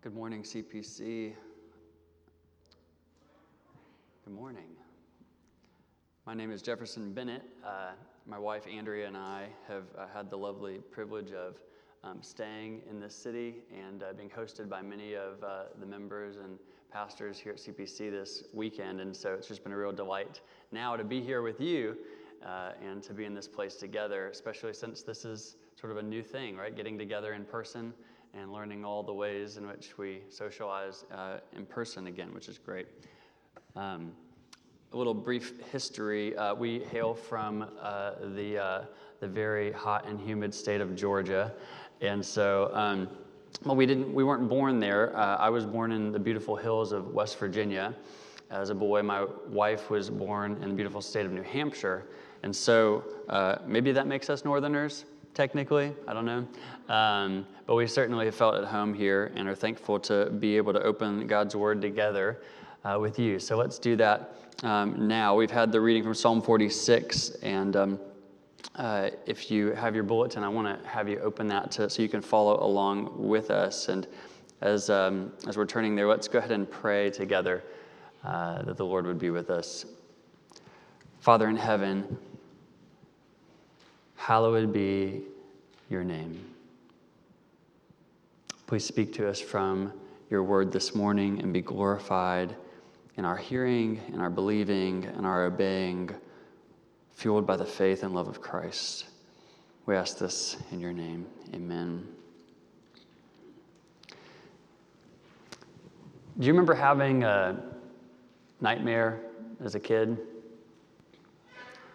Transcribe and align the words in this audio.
Good 0.00 0.14
morning, 0.14 0.44
CPC. 0.44 1.32
Good 4.24 4.32
morning. 4.32 4.68
My 6.24 6.34
name 6.34 6.52
is 6.52 6.62
Jefferson 6.62 7.12
Bennett. 7.12 7.42
Uh, 7.66 7.90
my 8.24 8.38
wife 8.38 8.62
Andrea 8.72 9.08
and 9.08 9.16
I 9.16 9.48
have 9.66 9.82
uh, 9.98 10.06
had 10.14 10.30
the 10.30 10.38
lovely 10.38 10.78
privilege 10.92 11.32
of 11.32 11.56
um, 12.04 12.18
staying 12.22 12.82
in 12.88 13.00
this 13.00 13.12
city 13.12 13.56
and 13.76 14.04
uh, 14.04 14.12
being 14.12 14.30
hosted 14.30 14.68
by 14.68 14.82
many 14.82 15.14
of 15.14 15.42
uh, 15.42 15.62
the 15.80 15.86
members 15.86 16.36
and 16.36 16.60
pastors 16.92 17.36
here 17.36 17.54
at 17.54 17.58
CPC 17.58 18.12
this 18.12 18.44
weekend. 18.54 19.00
And 19.00 19.16
so 19.16 19.34
it's 19.34 19.48
just 19.48 19.64
been 19.64 19.72
a 19.72 19.76
real 19.76 19.90
delight 19.90 20.42
now 20.70 20.94
to 20.94 21.02
be 21.02 21.20
here 21.20 21.42
with 21.42 21.60
you 21.60 21.96
uh, 22.46 22.70
and 22.80 23.02
to 23.02 23.12
be 23.12 23.24
in 23.24 23.34
this 23.34 23.48
place 23.48 23.74
together, 23.74 24.28
especially 24.28 24.74
since 24.74 25.02
this 25.02 25.24
is 25.24 25.56
sort 25.74 25.90
of 25.90 25.98
a 25.98 26.02
new 26.02 26.22
thing, 26.22 26.56
right? 26.56 26.76
Getting 26.76 26.96
together 26.96 27.32
in 27.32 27.44
person 27.44 27.92
and 28.34 28.52
learning 28.52 28.84
all 28.84 29.02
the 29.02 29.12
ways 29.12 29.56
in 29.56 29.66
which 29.66 29.96
we 29.98 30.22
socialize 30.28 31.04
uh, 31.12 31.38
in 31.56 31.64
person 31.66 32.06
again, 32.06 32.32
which 32.34 32.48
is 32.48 32.58
great. 32.58 32.86
Um, 33.76 34.12
a 34.92 34.96
little 34.96 35.14
brief 35.14 35.60
history. 35.70 36.36
Uh, 36.36 36.54
we 36.54 36.80
hail 36.90 37.14
from 37.14 37.66
uh, 37.80 38.12
the, 38.34 38.58
uh, 38.58 38.84
the 39.20 39.28
very 39.28 39.70
hot 39.72 40.06
and 40.06 40.20
humid 40.20 40.54
state 40.54 40.80
of 40.80 40.96
Georgia. 40.96 41.52
And 42.00 42.24
so, 42.24 42.70
um, 42.74 43.08
well, 43.64 43.76
we, 43.76 43.86
didn't, 43.86 44.12
we 44.14 44.24
weren't 44.24 44.48
born 44.48 44.80
there. 44.80 45.16
Uh, 45.16 45.36
I 45.36 45.50
was 45.50 45.66
born 45.66 45.92
in 45.92 46.12
the 46.12 46.18
beautiful 46.18 46.56
hills 46.56 46.92
of 46.92 47.12
West 47.12 47.38
Virginia. 47.38 47.94
As 48.50 48.70
a 48.70 48.74
boy, 48.74 49.02
my 49.02 49.26
wife 49.48 49.90
was 49.90 50.08
born 50.08 50.52
in 50.62 50.70
the 50.70 50.74
beautiful 50.74 51.02
state 51.02 51.26
of 51.26 51.32
New 51.32 51.42
Hampshire. 51.42 52.06
And 52.42 52.54
so, 52.54 53.04
uh, 53.28 53.56
maybe 53.66 53.92
that 53.92 54.06
makes 54.06 54.30
us 54.30 54.44
Northerners 54.44 55.04
technically. 55.38 55.94
I 56.08 56.14
don't 56.14 56.24
know. 56.24 56.48
Um, 56.92 57.46
but 57.64 57.76
we 57.76 57.86
certainly 57.86 58.28
felt 58.32 58.56
at 58.56 58.64
home 58.64 58.92
here 58.92 59.30
and 59.36 59.48
are 59.48 59.54
thankful 59.54 60.00
to 60.00 60.30
be 60.30 60.56
able 60.56 60.72
to 60.72 60.82
open 60.82 61.28
God's 61.28 61.54
Word 61.54 61.80
together 61.80 62.42
uh, 62.84 62.98
with 63.00 63.20
you. 63.20 63.38
So 63.38 63.56
let's 63.56 63.78
do 63.78 63.94
that 63.94 64.34
um, 64.64 65.06
now. 65.06 65.36
We've 65.36 65.48
had 65.48 65.70
the 65.70 65.80
reading 65.80 66.02
from 66.02 66.14
Psalm 66.14 66.42
46, 66.42 67.36
and 67.44 67.76
um, 67.76 68.00
uh, 68.74 69.10
if 69.26 69.48
you 69.48 69.70
have 69.74 69.94
your 69.94 70.02
bulletin, 70.02 70.42
I 70.42 70.48
want 70.48 70.66
to 70.66 70.88
have 70.88 71.08
you 71.08 71.20
open 71.20 71.46
that 71.46 71.70
to, 71.72 71.88
so 71.88 72.02
you 72.02 72.08
can 72.08 72.20
follow 72.20 72.60
along 72.60 73.12
with 73.16 73.52
us. 73.52 73.88
And 73.88 74.08
as, 74.60 74.90
um, 74.90 75.32
as 75.46 75.56
we're 75.56 75.66
turning 75.66 75.94
there, 75.94 76.08
let's 76.08 76.26
go 76.26 76.40
ahead 76.40 76.50
and 76.50 76.68
pray 76.68 77.10
together 77.10 77.62
uh, 78.24 78.62
that 78.62 78.76
the 78.76 78.84
Lord 78.84 79.06
would 79.06 79.20
be 79.20 79.30
with 79.30 79.50
us. 79.50 79.86
Father 81.20 81.48
in 81.48 81.54
heaven, 81.54 82.18
hallowed 84.18 84.74
be 84.74 85.22
your 85.88 86.04
name. 86.04 86.44
Please 88.66 88.84
speak 88.84 89.12
to 89.14 89.28
us 89.28 89.40
from 89.40 89.92
your 90.30 90.42
word 90.42 90.70
this 90.72 90.94
morning 90.94 91.40
and 91.40 91.52
be 91.52 91.62
glorified 91.62 92.54
in 93.16 93.24
our 93.24 93.36
hearing, 93.36 94.00
in 94.12 94.20
our 94.20 94.30
believing, 94.30 95.04
and 95.16 95.26
our 95.26 95.46
obeying, 95.46 96.10
fueled 97.10 97.46
by 97.46 97.56
the 97.56 97.64
faith 97.64 98.02
and 98.02 98.14
love 98.14 98.28
of 98.28 98.40
Christ. 98.40 99.06
We 99.86 99.96
ask 99.96 100.18
this 100.18 100.58
in 100.70 100.80
your 100.80 100.92
name. 100.92 101.26
Amen. 101.54 102.06
Do 106.38 106.46
you 106.46 106.52
remember 106.52 106.74
having 106.74 107.24
a 107.24 107.60
nightmare 108.60 109.20
as 109.64 109.74
a 109.74 109.80
kid? 109.80 110.18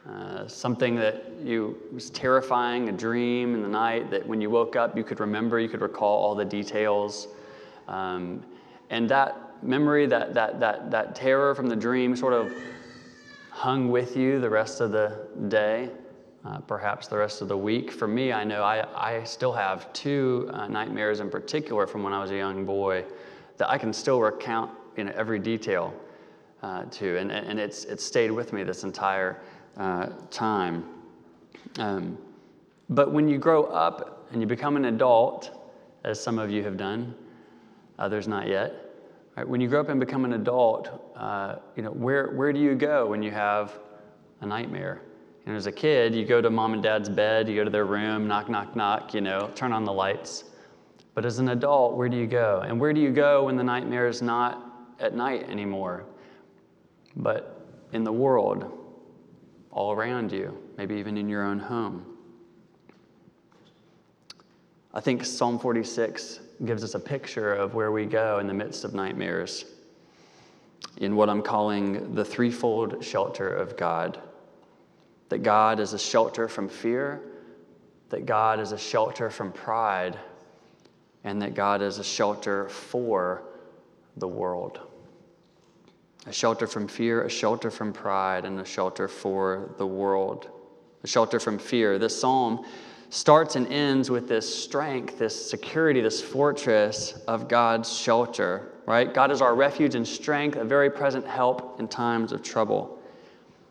Uh, 0.09 0.45
something 0.47 0.95
that 0.95 1.31
you 1.41 1.77
was 1.93 2.09
terrifying, 2.09 2.89
a 2.89 2.91
dream 2.91 3.55
in 3.55 3.61
the 3.61 3.69
night 3.69 4.11
that 4.11 4.27
when 4.27 4.41
you 4.41 4.49
woke 4.49 4.75
up 4.75 4.97
you 4.97 5.03
could 5.03 5.21
remember, 5.21 5.59
you 5.59 5.69
could 5.69 5.81
recall 5.81 6.21
all 6.21 6.35
the 6.35 6.43
details. 6.43 7.29
Um, 7.87 8.43
and 8.89 9.07
that 9.09 9.63
memory, 9.63 10.05
that, 10.07 10.33
that, 10.33 10.59
that, 10.59 10.91
that 10.91 11.15
terror 11.15 11.55
from 11.55 11.67
the 11.67 11.75
dream 11.75 12.17
sort 12.17 12.33
of 12.33 12.53
hung 13.49 13.89
with 13.89 14.17
you 14.17 14.41
the 14.41 14.49
rest 14.49 14.81
of 14.81 14.91
the 14.91 15.25
day, 15.47 15.89
uh, 16.43 16.57
perhaps 16.59 17.07
the 17.07 17.17
rest 17.17 17.41
of 17.41 17.47
the 17.47 17.57
week. 17.57 17.89
For 17.89 18.07
me, 18.07 18.33
I 18.33 18.43
know 18.43 18.61
I, 18.61 18.85
I 19.19 19.23
still 19.23 19.53
have 19.53 19.91
two 19.93 20.49
uh, 20.53 20.67
nightmares 20.67 21.21
in 21.21 21.29
particular 21.29 21.87
from 21.87 22.03
when 22.03 22.11
I 22.11 22.19
was 22.19 22.31
a 22.31 22.35
young 22.35 22.65
boy 22.65 23.05
that 23.57 23.69
I 23.69 23.77
can 23.77 23.93
still 23.93 24.19
recount 24.19 24.71
know, 24.97 25.13
every 25.15 25.39
detail 25.39 25.93
uh, 26.61 26.83
to. 26.85 27.17
And, 27.17 27.31
and 27.31 27.59
it's, 27.59 27.85
it's 27.85 28.03
stayed 28.03 28.31
with 28.31 28.51
me 28.51 28.63
this 28.63 28.83
entire 28.83 29.41
uh, 29.77 30.07
time. 30.29 30.85
Um, 31.79 32.17
but 32.89 33.11
when 33.11 33.27
you 33.27 33.37
grow 33.37 33.63
up 33.65 34.27
and 34.31 34.41
you 34.41 34.47
become 34.47 34.77
an 34.77 34.85
adult, 34.85 35.51
as 36.03 36.21
some 36.21 36.39
of 36.39 36.51
you 36.51 36.63
have 36.63 36.77
done, 36.77 37.15
others 37.97 38.27
not 38.27 38.47
yet, 38.47 38.83
Right? 39.35 39.47
When 39.47 39.59
you 39.61 39.67
grow 39.67 39.81
up 39.81 39.89
and 39.89 39.99
become 39.99 40.25
an 40.25 40.33
adult, 40.33 41.11
uh, 41.15 41.55
you 41.75 41.81
know, 41.81 41.89
where, 41.89 42.31
where 42.31 42.53
do 42.53 42.59
you 42.59 42.75
go 42.75 43.07
when 43.07 43.23
you 43.23 43.31
have 43.31 43.79
a 44.41 44.45
nightmare? 44.45 45.01
Know, 45.45 45.55
as 45.55 45.65
a 45.65 45.71
kid, 45.71 46.15
you 46.15 46.25
go 46.25 46.39
to 46.39 46.49
mom 46.49 46.73
and 46.73 46.83
dad's 46.83 47.09
bed, 47.09 47.49
you 47.49 47.55
go 47.55 47.63
to 47.63 47.69
their 47.69 47.85
room, 47.85 48.27
knock, 48.27 48.47
knock, 48.47 48.75
knock, 48.75 49.13
you 49.13 49.21
know, 49.21 49.51
turn 49.55 49.73
on 49.73 49.83
the 49.83 49.91
lights. 49.91 50.45
But 51.15 51.25
as 51.25 51.39
an 51.39 51.49
adult, 51.49 51.97
where 51.97 52.07
do 52.07 52.15
you 52.15 52.27
go? 52.27 52.61
And 52.65 52.79
where 52.79 52.93
do 52.93 53.01
you 53.01 53.11
go 53.11 53.45
when 53.45 53.57
the 53.57 53.63
nightmare 53.63 54.07
is 54.07 54.21
not 54.21 54.93
at 54.99 55.15
night 55.15 55.49
anymore, 55.49 56.05
but 57.15 57.59
in 57.91 58.03
the 58.03 58.11
world, 58.11 58.71
all 59.73 59.91
around 59.91 60.31
you, 60.31 60.57
maybe 60.77 60.95
even 60.95 61.17
in 61.17 61.27
your 61.27 61.43
own 61.43 61.59
home? 61.59 62.05
I 64.93 65.01
think 65.01 65.25
Psalm 65.25 65.57
46 65.57 66.39
gives 66.65 66.83
us 66.83 66.93
a 66.93 66.99
picture 66.99 67.53
of 67.53 67.73
where 67.73 67.91
we 67.91 68.05
go 68.05 68.37
in 68.39 68.47
the 68.47 68.53
midst 68.53 68.83
of 68.83 68.93
nightmares 68.93 69.65
in 70.97 71.15
what 71.15 71.29
I'm 71.29 71.41
calling 71.41 72.13
the 72.13 72.23
threefold 72.23 73.03
shelter 73.03 73.49
of 73.49 73.75
God. 73.75 74.19
That 75.29 75.39
God 75.39 75.79
is 75.79 75.93
a 75.93 75.99
shelter 75.99 76.47
from 76.47 76.69
fear, 76.69 77.21
that 78.09 78.27
God 78.27 78.59
is 78.59 78.71
a 78.71 78.77
shelter 78.77 79.31
from 79.31 79.51
pride, 79.51 80.19
and 81.23 81.41
that 81.41 81.55
God 81.55 81.81
is 81.81 81.97
a 81.97 82.03
shelter 82.03 82.69
for 82.69 83.43
the 84.17 84.27
world. 84.27 84.79
A 86.25 86.31
shelter 86.31 86.67
from 86.67 86.87
fear, 86.87 87.23
a 87.23 87.29
shelter 87.29 87.69
from 87.69 87.91
pride, 87.91 88.45
and 88.45 88.59
a 88.59 88.65
shelter 88.65 89.07
for 89.07 89.75
the 89.77 89.85
world. 89.85 90.49
A 91.03 91.07
shelter 91.07 91.39
from 91.39 91.59
fear. 91.59 91.99
This 91.99 92.19
psalm 92.19 92.65
starts 93.09 93.55
and 93.55 93.67
ends 93.67 94.09
with 94.09 94.27
this 94.27 94.63
strength, 94.63 95.19
this 95.19 95.49
security, 95.49 96.01
this 96.01 96.21
fortress 96.21 97.19
of 97.27 97.47
God's 97.47 97.91
shelter, 97.91 98.71
right? 98.85 99.13
God 99.13 99.31
is 99.31 99.41
our 99.41 99.53
refuge 99.53 99.95
and 99.95 100.07
strength, 100.07 100.55
a 100.55 100.63
very 100.63 100.89
present 100.89 101.27
help 101.27 101.79
in 101.79 101.87
times 101.87 102.31
of 102.31 102.41
trouble. 102.41 102.99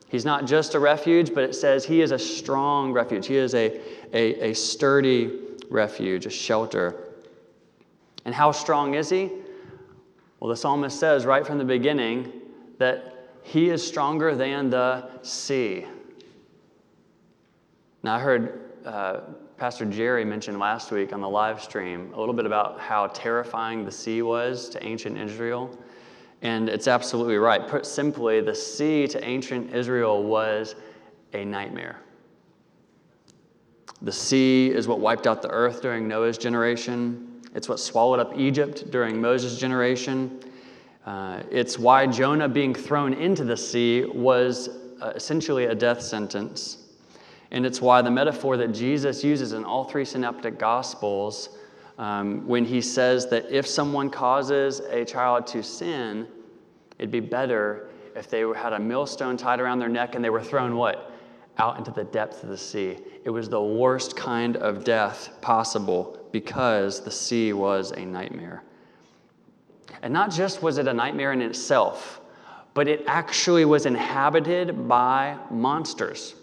He's 0.08 0.26
not 0.26 0.46
just 0.46 0.74
a 0.74 0.78
refuge, 0.78 1.32
but 1.32 1.42
it 1.42 1.54
says 1.54 1.86
he 1.86 2.02
is 2.02 2.10
a 2.10 2.18
strong 2.18 2.92
refuge. 2.92 3.26
He 3.26 3.36
is 3.36 3.54
a, 3.54 3.80
a, 4.12 4.50
a 4.50 4.54
sturdy 4.54 5.40
refuge, 5.70 6.26
a 6.26 6.30
shelter. 6.30 7.14
And 8.26 8.34
how 8.34 8.52
strong 8.52 8.92
is 8.92 9.08
he? 9.08 9.30
Well, 10.38 10.50
the 10.50 10.56
psalmist 10.56 11.00
says 11.00 11.24
right 11.24 11.46
from 11.46 11.56
the 11.56 11.64
beginning 11.64 12.41
that 12.78 13.28
he 13.42 13.70
is 13.70 13.86
stronger 13.86 14.34
than 14.34 14.70
the 14.70 15.08
sea. 15.22 15.86
Now, 18.02 18.16
I 18.16 18.18
heard 18.18 18.70
uh, 18.84 19.20
Pastor 19.58 19.84
Jerry 19.84 20.24
mention 20.24 20.58
last 20.58 20.90
week 20.90 21.12
on 21.12 21.20
the 21.20 21.28
live 21.28 21.62
stream 21.62 22.12
a 22.14 22.18
little 22.18 22.34
bit 22.34 22.46
about 22.46 22.80
how 22.80 23.06
terrifying 23.08 23.84
the 23.84 23.92
sea 23.92 24.22
was 24.22 24.68
to 24.70 24.84
ancient 24.84 25.16
Israel. 25.18 25.78
And 26.42 26.68
it's 26.68 26.88
absolutely 26.88 27.36
right. 27.36 27.68
Put 27.68 27.86
simply, 27.86 28.40
the 28.40 28.54
sea 28.54 29.06
to 29.06 29.24
ancient 29.24 29.72
Israel 29.72 30.24
was 30.24 30.74
a 31.32 31.44
nightmare. 31.44 32.00
The 34.02 34.10
sea 34.10 34.72
is 34.72 34.88
what 34.88 34.98
wiped 34.98 35.28
out 35.28 35.42
the 35.42 35.50
earth 35.50 35.80
during 35.80 36.08
Noah's 36.08 36.36
generation. 36.38 37.40
It's 37.54 37.68
what 37.68 37.78
swallowed 37.78 38.18
up 38.18 38.36
Egypt 38.36 38.90
during 38.90 39.20
Moses' 39.20 39.58
generation. 39.58 40.40
Uh, 41.04 41.42
it's 41.50 41.78
why 41.78 42.06
Jonah 42.06 42.48
being 42.48 42.74
thrown 42.74 43.12
into 43.12 43.44
the 43.44 43.56
sea 43.56 44.04
was 44.04 44.68
uh, 45.00 45.12
essentially 45.14 45.64
a 45.64 45.74
death 45.74 46.00
sentence. 46.00 46.78
And 47.50 47.66
it's 47.66 47.80
why 47.80 48.02
the 48.02 48.10
metaphor 48.10 48.56
that 48.56 48.72
Jesus 48.72 49.22
uses 49.24 49.52
in 49.52 49.64
all 49.64 49.84
three 49.84 50.04
synoptic 50.04 50.58
gospels, 50.58 51.50
um, 51.98 52.46
when 52.46 52.64
he 52.64 52.80
says 52.80 53.28
that 53.28 53.50
if 53.50 53.66
someone 53.66 54.10
causes 54.10 54.80
a 54.80 55.04
child 55.04 55.46
to 55.48 55.62
sin, 55.62 56.26
it'd 56.98 57.10
be 57.10 57.20
better 57.20 57.88
if 58.14 58.30
they 58.30 58.40
had 58.40 58.72
a 58.72 58.78
millstone 58.78 59.36
tied 59.36 59.60
around 59.60 59.80
their 59.80 59.88
neck 59.88 60.14
and 60.14 60.24
they 60.24 60.30
were 60.30 60.42
thrown 60.42 60.76
what? 60.76 61.10
Out 61.58 61.78
into 61.78 61.90
the 61.90 62.04
depths 62.04 62.42
of 62.42 62.48
the 62.48 62.56
sea. 62.56 62.96
It 63.24 63.30
was 63.30 63.48
the 63.48 63.60
worst 63.60 64.16
kind 64.16 64.56
of 64.56 64.84
death 64.84 65.30
possible 65.40 66.26
because 66.32 67.00
the 67.00 67.10
sea 67.10 67.52
was 67.52 67.90
a 67.90 68.04
nightmare. 68.04 68.62
And 70.02 70.12
not 70.12 70.30
just 70.30 70.62
was 70.62 70.78
it 70.78 70.88
a 70.88 70.92
nightmare 70.92 71.32
in 71.32 71.40
itself, 71.40 72.20
but 72.74 72.88
it 72.88 73.04
actually 73.06 73.64
was 73.64 73.86
inhabited 73.86 74.88
by 74.88 75.38
monsters 75.50 76.34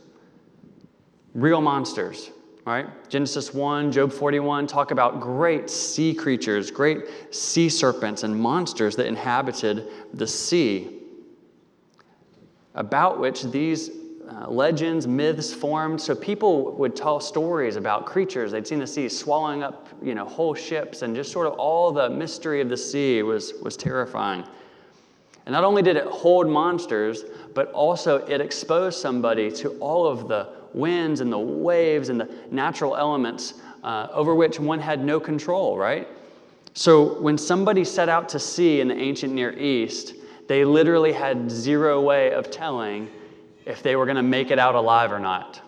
real 1.33 1.61
monsters. 1.61 2.31
right? 2.65 2.88
Genesis 3.09 3.53
1, 3.53 3.91
Job 3.91 4.11
41 4.11 4.67
talk 4.67 4.91
about 4.91 5.19
great 5.19 5.69
sea 5.69 6.13
creatures, 6.13 6.69
great 6.69 7.33
sea 7.33 7.69
serpents 7.69 8.23
and 8.23 8.39
monsters 8.39 8.95
that 8.95 9.07
inhabited 9.07 9.88
the 10.13 10.27
sea, 10.27 11.00
about 12.75 13.19
which 13.19 13.44
these 13.44 13.89
uh, 14.30 14.50
legends, 14.50 15.08
myths 15.08 15.54
formed. 15.54 16.00
So 16.00 16.14
people 16.16 16.76
would 16.76 16.96
tell 16.96 17.20
stories 17.20 17.76
about 17.76 18.06
creatures 18.06 18.52
they'd 18.52 18.68
seen 18.68 18.80
the 18.80 18.88
sea 18.88 19.10
swallowing 19.10 19.64
up, 19.64 19.88
you 20.02 20.14
know, 20.16 20.26
whole 20.26 20.54
ships, 20.54 21.02
and 21.02 21.16
just 21.16 21.31
sort 21.31 21.48
of 21.48 21.54
all 21.54 21.92
the 21.92 22.10
mystery 22.10 22.62
of 22.62 22.70
the 22.70 22.78
sea 22.78 23.24
was, 23.24 23.54
was 23.62 23.76
terrifying. 23.76 24.44
And 25.46 25.54
not 25.54 25.64
only 25.64 25.81
did 25.81 25.96
it 25.96 26.06
hold 26.06 26.48
monsters, 26.48 27.24
but 27.56 27.72
also 27.72 28.18
it 28.28 28.40
exposed 28.40 29.00
somebody 29.00 29.52
to 29.54 29.72
all 29.80 30.06
of 30.06 30.28
the 30.28 30.50
winds 30.74 31.22
and 31.22 31.31
the 31.34 31.40
waves 31.40 32.10
and 32.10 32.22
the 32.22 32.30
natural 32.52 32.96
elements 32.96 33.56
uh, 33.84 34.08
over 34.12 34.36
which 34.36 34.60
one 34.60 34.80
had 34.80 35.04
no 35.04 35.20
control, 35.20 35.78
right? 35.78 36.08
So 36.74 37.20
when 37.20 37.38
somebody 37.38 37.84
set 37.84 38.10
out 38.10 38.30
to 38.30 38.40
sea 38.40 38.80
in 38.80 38.90
the 38.90 38.96
ancient 38.96 39.34
Near 39.34 39.58
East, 39.58 40.14
they 40.48 40.64
literally 40.66 41.14
had 41.14 41.50
zero 41.50 42.02
way 42.02 42.31
of 42.31 42.52
telling 42.52 43.10
if 43.69 43.83
they 43.83 43.95
were 43.95 44.06
going 44.06 44.18
to 44.18 44.24
make 44.24 44.50
it 44.50 44.57
out 44.57 44.74
alive 44.74 45.12
or 45.12 45.19
not. 45.19 45.62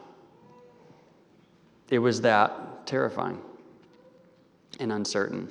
It 1.91 1.99
was 1.99 2.21
that 2.21 2.87
terrifying 2.87 3.39
and 4.79 4.91
uncertain. 4.91 5.49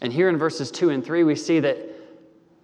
And 0.00 0.12
here 0.12 0.28
in 0.28 0.36
verses 0.36 0.70
2 0.72 0.90
and 0.90 1.04
3, 1.04 1.22
we 1.22 1.36
see 1.36 1.60
that 1.60 1.78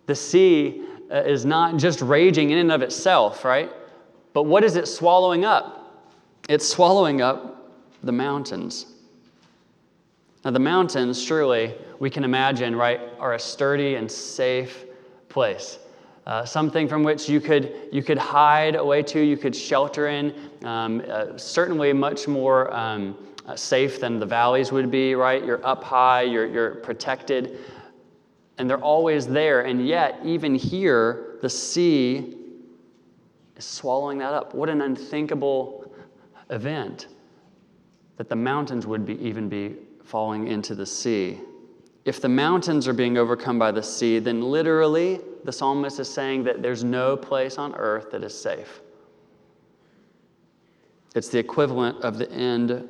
the 0.06 0.14
sea 0.14 0.82
uh, 1.11 1.19
is 1.19 1.44
not 1.44 1.76
just 1.76 2.00
raging 2.00 2.50
in 2.50 2.58
and 2.58 2.73
of 2.73 2.82
itself, 2.82 3.44
right? 3.44 3.70
But 4.32 4.43
what 4.43 4.64
is 4.64 4.75
it 4.75 4.88
swallowing 4.88 5.44
up? 5.44 6.05
It's 6.49 6.67
swallowing 6.67 7.23
up 7.23 7.70
the 8.02 8.12
mountains. 8.12 8.87
Now, 10.44 10.50
the 10.50 10.58
mountains, 10.58 11.23
surely 11.23 11.75
we 12.00 12.11
can 12.11 12.25
imagine, 12.25 12.75
right, 12.75 13.00
are 13.20 13.34
a 13.34 13.38
sturdy 13.38 13.94
and 13.94 14.11
safe 14.11 14.84
place. 15.28 15.78
Uh, 16.26 16.44
something 16.44 16.88
from 16.88 17.05
which 17.05 17.28
you 17.28 17.40
could, 17.40 17.73
you 17.93 18.02
could 18.02 18.19
hide 18.19 18.75
away 18.75 19.00
to, 19.00 19.20
you 19.20 19.37
could 19.37 19.55
shelter 19.55 20.08
in, 20.08 20.34
um, 20.64 21.00
uh, 21.08 21.38
certainly 21.38 21.93
much 21.93 22.26
more 22.26 22.75
um, 22.75 23.17
uh, 23.46 23.55
safe 23.55 24.00
than 24.00 24.19
the 24.19 24.26
valleys 24.26 24.73
would 24.73 24.90
be, 24.90 25.14
right? 25.14 25.44
You're 25.44 25.64
up 25.64 25.84
high, 25.84 26.23
you're, 26.23 26.46
you're 26.46 26.75
protected 26.76 27.58
and 28.58 28.69
they're 28.69 28.82
always 28.82 29.26
there. 29.26 29.62
And 29.62 29.87
yet, 29.87 30.19
even 30.25 30.55
here, 30.55 31.37
the 31.43 31.50
sea 31.50 32.37
is 33.56 33.64
swallowing 33.64 34.19
that 34.19 34.32
up. 34.32 34.55
What 34.55 34.69
an 34.69 34.81
unthinkable 34.81 35.93
event 36.50 37.08
that 38.17 38.28
the 38.28 38.37
mountains 38.37 38.87
would 38.87 39.05
be, 39.05 39.14
even 39.25 39.49
be 39.49 39.76
falling 40.02 40.49
into 40.49 40.75
the 40.75 40.87
sea. 40.87 41.38
If 42.06 42.20
the 42.20 42.29
mountains 42.29 42.87
are 42.87 42.93
being 42.93 43.19
overcome 43.19 43.58
by 43.58 43.73
the 43.73 43.82
sea, 43.82 44.20
then 44.20 44.41
literally 44.41 45.20
the 45.43 45.50
psalmist 45.50 45.99
is 45.99 46.08
saying 46.08 46.44
that 46.44 46.62
there's 46.62 46.85
no 46.85 47.17
place 47.17 47.58
on 47.58 47.75
earth 47.75 48.12
that 48.12 48.23
is 48.23 48.32
safe. 48.32 48.81
It's 51.17 51.29
the 51.29 51.41
equivalent 51.41 52.05
of 52.05 52.17
the 52.17 52.31
end 52.31 52.88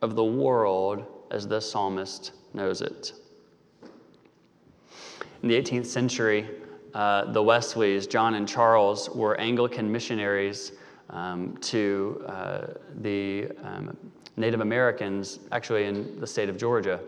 of 0.00 0.14
the 0.14 0.22
world 0.22 1.04
as 1.32 1.48
the 1.48 1.60
psalmist 1.60 2.34
knows 2.54 2.82
it. 2.82 3.14
In 5.42 5.48
the 5.48 5.60
18th 5.60 5.86
century, 5.86 6.48
uh, 6.94 7.32
the 7.32 7.42
Wesleys, 7.42 8.06
John 8.06 8.34
and 8.34 8.46
Charles, 8.46 9.10
were 9.10 9.38
Anglican 9.40 9.90
missionaries 9.90 10.70
um, 11.10 11.56
to 11.62 12.24
uh, 12.28 12.66
the 13.00 13.48
um, 13.64 13.96
Native 14.36 14.60
Americans, 14.60 15.40
actually 15.50 15.86
in 15.86 16.20
the 16.20 16.26
state 16.28 16.48
of 16.48 16.56
Georgia. 16.56 17.00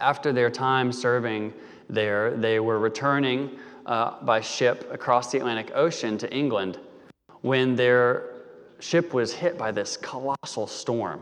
After 0.00 0.32
their 0.32 0.50
time 0.50 0.92
serving 0.92 1.52
there, 1.88 2.36
they 2.36 2.60
were 2.60 2.78
returning 2.78 3.58
uh, 3.86 4.22
by 4.22 4.40
ship 4.40 4.88
across 4.92 5.32
the 5.32 5.38
Atlantic 5.38 5.72
Ocean 5.74 6.18
to 6.18 6.32
England 6.32 6.78
when 7.42 7.74
their 7.74 8.30
ship 8.78 9.12
was 9.12 9.32
hit 9.32 9.58
by 9.58 9.70
this 9.70 9.96
colossal 9.96 10.66
storm. 10.66 11.20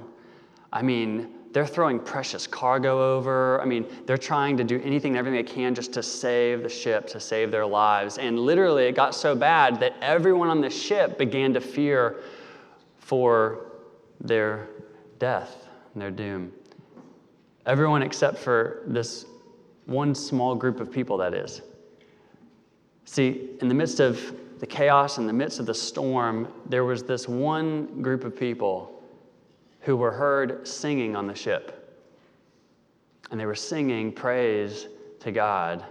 I 0.73 0.83
mean, 0.83 1.31
they're 1.53 1.67
throwing 1.67 1.99
precious 1.99 2.47
cargo 2.47 3.17
over. 3.17 3.61
I 3.61 3.65
mean, 3.65 3.87
they're 4.07 4.19
trying 4.19 4.57
to 4.59 4.65
do 4.65 4.81
anything 4.85 5.13
and 5.13 5.19
everything 5.19 5.45
they 5.45 5.51
can 5.51 5.75
just 5.75 5.93
to 5.95 6.03
save 6.03 6.63
the 6.63 6.69
ship, 6.69 7.07
to 7.09 7.21
save 7.21 7.51
their 7.51 7.67
lives. 7.67 8.19
And 8.19 8.39
literally, 8.39 8.85
it 8.85 8.95
got 8.95 9.15
so 9.15 9.35
bad 9.35 9.81
that 9.81 9.95
everyone 10.03 10.49
on 10.49 10.61
the 10.61 10.71
ship 10.71 11.17
began 11.17 11.55
to 11.55 11.61
fear 11.61 12.17
for 12.99 13.73
their 14.21 14.69
death 15.19 15.69
and 15.95 16.03
their 16.03 16.11
doom. 16.11 16.53
Everyone 17.69 18.03
except 18.03 18.39
for 18.39 18.83
this 18.87 19.27
one 19.85 20.15
small 20.15 20.55
group 20.55 20.81
of 20.81 20.91
people, 20.91 21.19
that 21.19 21.35
is. 21.35 21.61
See, 23.05 23.51
in 23.61 23.69
the 23.69 23.75
midst 23.75 24.01
of 24.01 24.35
the 24.59 24.67
chaos, 24.67 25.19
in 25.19 25.27
the 25.27 25.35
midst 25.35 25.61
of 25.61 25.67
the 25.67 25.75
storm, 25.75 26.49
there 26.67 26.85
was 26.85 27.03
this 27.03 27.29
one 27.29 28.01
group 28.01 28.25
of 28.25 28.35
people 28.35 29.03
who 29.81 29.97
were 29.97 30.11
heard 30.11 30.67
singing 30.67 31.15
on 31.15 31.27
the 31.27 31.35
ship. 31.35 32.01
And 33.31 33.39
they 33.39 33.45
were 33.45 33.55
singing 33.55 34.13
praise 34.13 34.89
to 35.21 35.31
God, 35.31 35.85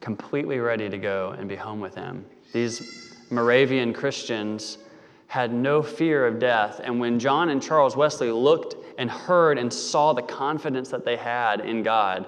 completely 0.00 0.60
ready 0.60 0.88
to 0.88 0.96
go 0.96 1.34
and 1.38 1.46
be 1.46 1.56
home 1.56 1.80
with 1.80 1.94
Him. 1.94 2.24
These 2.54 3.16
Moravian 3.30 3.92
Christians 3.92 4.78
had 5.26 5.52
no 5.52 5.82
fear 5.82 6.26
of 6.26 6.38
death. 6.38 6.80
And 6.82 6.98
when 6.98 7.18
John 7.18 7.50
and 7.50 7.62
Charles 7.62 7.96
Wesley 7.96 8.30
looked 8.30 8.76
and 9.02 9.10
heard 9.10 9.58
and 9.58 9.70
saw 9.70 10.12
the 10.12 10.22
confidence 10.22 10.88
that 10.90 11.04
they 11.04 11.16
had 11.16 11.60
in 11.60 11.82
God, 11.82 12.24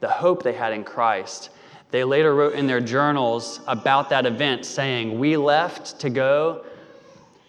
the 0.00 0.08
hope 0.08 0.42
they 0.42 0.52
had 0.52 0.72
in 0.72 0.82
Christ, 0.82 1.50
they 1.92 2.02
later 2.02 2.34
wrote 2.34 2.54
in 2.54 2.66
their 2.66 2.80
journals 2.80 3.60
about 3.68 4.10
that 4.10 4.26
event 4.26 4.66
saying, 4.66 5.16
We 5.16 5.36
left 5.36 6.00
to 6.00 6.10
go 6.10 6.64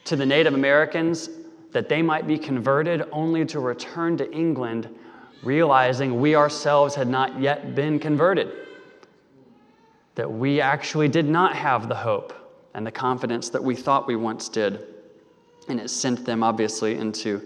to 0.06 0.16
the 0.16 0.26
Native 0.26 0.54
Americans 0.54 1.32
that 1.72 1.90
they 1.90 2.04
might 2.04 2.28
be 2.28 2.38
converted, 2.38 3.04
only 3.12 3.44
to 3.48 3.60
return 3.60 4.18
to 4.18 4.32
England, 4.32 4.88
realizing 5.44 6.22
we 6.22 6.36
ourselves 6.36 6.94
had 6.94 7.08
not 7.08 7.42
yet 7.42 7.74
been 7.74 8.00
converted. 8.00 8.52
That 10.14 10.32
we 10.32 10.62
actually 10.62 11.08
did 11.08 11.28
not 11.28 11.56
have 11.56 11.90
the 11.90 11.96
hope 11.96 12.34
and 12.76 12.86
the 12.86 12.92
confidence 12.92 13.50
that 13.50 13.64
we 13.64 13.76
thought 13.76 14.06
we 14.08 14.16
once 14.16 14.48
did. 14.48 14.86
And 15.68 15.80
it 15.80 15.90
sent 15.90 16.24
them, 16.24 16.44
obviously, 16.44 16.96
into 16.96 17.42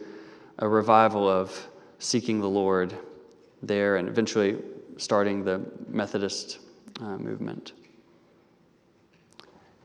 a 0.59 0.67
revival 0.67 1.27
of 1.27 1.67
seeking 2.00 2.39
the 2.39 2.50
Lord 2.50 2.94
there 3.61 3.97
and 3.97 4.07
eventually 4.07 4.61
starting 4.97 5.44
the 5.44 5.61
Methodist 5.88 6.60
uh, 7.00 7.17
movement. 7.17 7.74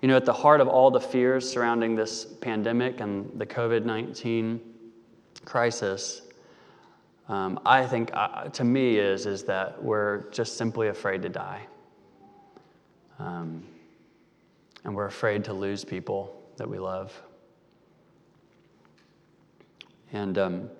You 0.02 0.08
know, 0.08 0.16
at 0.16 0.24
the 0.24 0.32
heart 0.32 0.60
of 0.60 0.68
all 0.68 0.90
the 0.90 1.00
fears 1.00 1.48
surrounding 1.48 1.96
this 1.96 2.24
pandemic 2.24 3.00
and 3.00 3.30
the 3.38 3.46
COVID 3.46 3.84
19 3.84 4.60
crisis, 5.44 6.22
um, 7.28 7.60
I 7.66 7.84
think 7.86 8.10
uh, 8.14 8.44
to 8.44 8.64
me 8.64 8.98
is, 8.98 9.26
is 9.26 9.44
that 9.44 9.82
we're 9.82 10.30
just 10.30 10.56
simply 10.56 10.88
afraid 10.88 11.22
to 11.22 11.28
die. 11.28 11.66
Um, 13.18 13.64
and 14.84 14.94
we're 14.94 15.06
afraid 15.06 15.44
to 15.44 15.52
lose 15.52 15.84
people 15.84 16.40
that 16.56 16.68
we 16.68 16.78
love. 16.78 17.12
And, 20.12 20.38
um, 20.38 20.70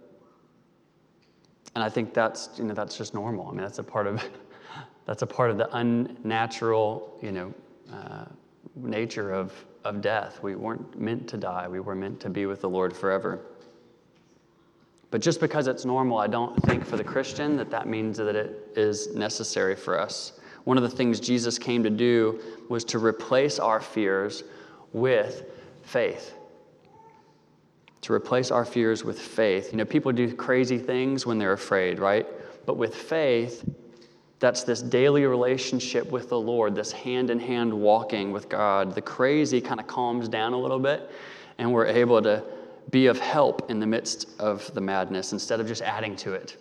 and 1.75 1.85
I 1.85 1.89
think 1.89 2.15
that's, 2.15 2.51
you 2.57 2.65
know, 2.65 2.75
that's 2.75 2.97
just 2.97 3.15
normal. 3.15 3.49
I 3.49 3.51
mean, 3.51 3.61
that's 3.61 3.79
a 3.79 3.85
part 3.85 4.07
of, 4.07 4.23
that's 5.07 5.23
a 5.23 5.27
part 5.27 5.51
of 5.51 5.59
the 5.59 5.75
unnatural, 5.77 7.19
you 7.23 7.33
know, 7.33 7.55
uh, 7.93 8.25
nature 8.75 9.33
of, 9.33 9.53
of 9.85 10.01
death. 10.01 10.43
We 10.43 10.55
weren't 10.55 10.99
meant 10.99 11.29
to 11.29 11.37
die, 11.37 11.69
we 11.69 11.81
were 11.81 11.95
meant 11.95 12.21
to 12.21 12.31
be 12.31 12.47
with 12.47 12.61
the 12.61 12.69
Lord 12.69 12.97
forever. 12.97 13.41
But 15.11 15.23
just 15.23 15.41
because 15.41 15.69
it's 15.69 15.85
normal, 15.85 16.19
I 16.19 16.27
don't 16.27 16.55
think 16.65 16.85
for 16.85 16.97
the 16.97 17.05
Christian 17.05 17.57
that 17.57 17.71
that 17.71 17.89
means 17.89 18.19
that 18.19 18.37
it 18.37 18.73
is 18.77 19.15
necessary 19.15 19.75
for 19.75 19.99
us. 19.99 20.33
One 20.65 20.77
of 20.77 20.83
the 20.83 20.91
things 20.91 21.19
Jesus 21.19 21.59
came 21.59 21.83
to 21.83 21.91
do 21.91 22.41
was 22.69 22.85
to 22.85 22.99
replace 22.99 23.59
our 23.59 23.81
fears 23.81 24.45
with 24.93 25.45
faith. 25.83 26.35
To 28.03 28.13
replace 28.13 28.51
our 28.51 28.65
fears 28.65 29.05
with 29.05 29.19
faith. 29.19 29.73
You 29.73 29.79
know, 29.79 29.85
people 29.85 30.13
do 30.13 30.33
crazy 30.35 30.79
things 30.79 31.27
when 31.27 31.39
they're 31.39 31.53
afraid, 31.53 31.99
right? 31.99 32.27
But 32.65 32.77
with 32.77 32.95
faith, 32.95 33.69
that's 34.39 34.63
this 34.63 34.83
daily 34.83 35.25
relationship 35.25 36.11
with 36.11 36.29
the 36.29 36.39
Lord, 36.39 36.75
this 36.75 36.93
hand 36.93 37.31
in 37.31 37.41
hand 37.41 37.73
walking 37.73 38.31
with 38.31 38.49
God. 38.49 38.95
The 38.95 39.03
crazy 39.03 39.61
kind 39.61 39.81
of 39.81 39.87
calms 39.87 40.29
down 40.29 40.53
a 40.53 40.59
little 40.59 40.79
bit, 40.79 41.11
and 41.59 41.73
we're 41.73 41.87
able 41.87 42.23
to 42.23 42.45
be 42.91 43.07
of 43.07 43.19
help 43.19 43.71
in 43.71 43.81
the 43.81 43.87
midst 43.87 44.29
of 44.41 44.73
the 44.75 44.81
madness 44.81 45.33
instead 45.33 45.61
of 45.61 45.67
just 45.67 45.83
adding 45.83 46.15
to 46.17 46.35
it. 46.35 46.57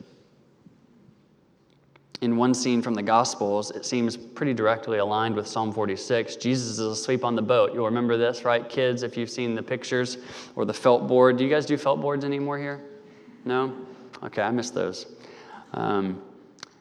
In 2.21 2.35
one 2.35 2.53
scene 2.53 2.81
from 2.81 2.95
the 2.95 3.03
Gospels, 3.03 3.71
it 3.71 3.85
seems 3.85 4.17
pretty 4.17 4.53
directly 4.53 4.97
aligned 4.97 5.35
with 5.35 5.47
Psalm 5.47 5.71
46. 5.71 6.35
Jesus 6.37 6.71
is 6.71 6.79
asleep 6.79 7.23
on 7.23 7.35
the 7.35 7.41
boat. 7.41 7.73
You'll 7.73 7.85
remember 7.85 8.17
this, 8.17 8.43
right, 8.43 8.67
kids, 8.67 9.03
if 9.03 9.15
you've 9.15 9.29
seen 9.29 9.53
the 9.53 9.61
pictures 9.61 10.17
or 10.55 10.65
the 10.65 10.73
felt 10.73 11.07
board. 11.07 11.37
Do 11.37 11.43
you 11.43 11.49
guys 11.49 11.65
do 11.65 11.77
felt 11.77 12.01
boards 12.01 12.25
anymore 12.25 12.57
here? 12.57 12.83
No? 13.45 13.73
Okay, 14.23 14.41
I 14.41 14.49
missed 14.49 14.73
those. 14.73 15.15
Um, 15.73 16.21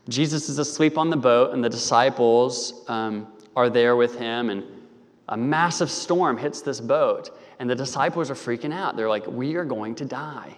Jesus 0.08 0.48
is 0.48 0.58
asleep 0.58 0.96
on 0.96 1.10
the 1.10 1.16
boat, 1.16 1.52
and 1.52 1.62
the 1.62 1.68
disciples 1.68 2.84
um, 2.88 3.26
are 3.54 3.68
there 3.68 3.96
with 3.96 4.16
him, 4.18 4.48
and 4.48 4.64
a 5.28 5.36
massive 5.36 5.90
storm 5.90 6.38
hits 6.38 6.62
this 6.62 6.80
boat, 6.80 7.36
and 7.58 7.68
the 7.68 7.74
disciples 7.74 8.30
are 8.30 8.34
freaking 8.34 8.72
out. 8.72 8.96
They're 8.96 9.08
like, 9.08 9.26
We 9.26 9.56
are 9.56 9.64
going 9.64 9.96
to 9.96 10.04
die. 10.04 10.56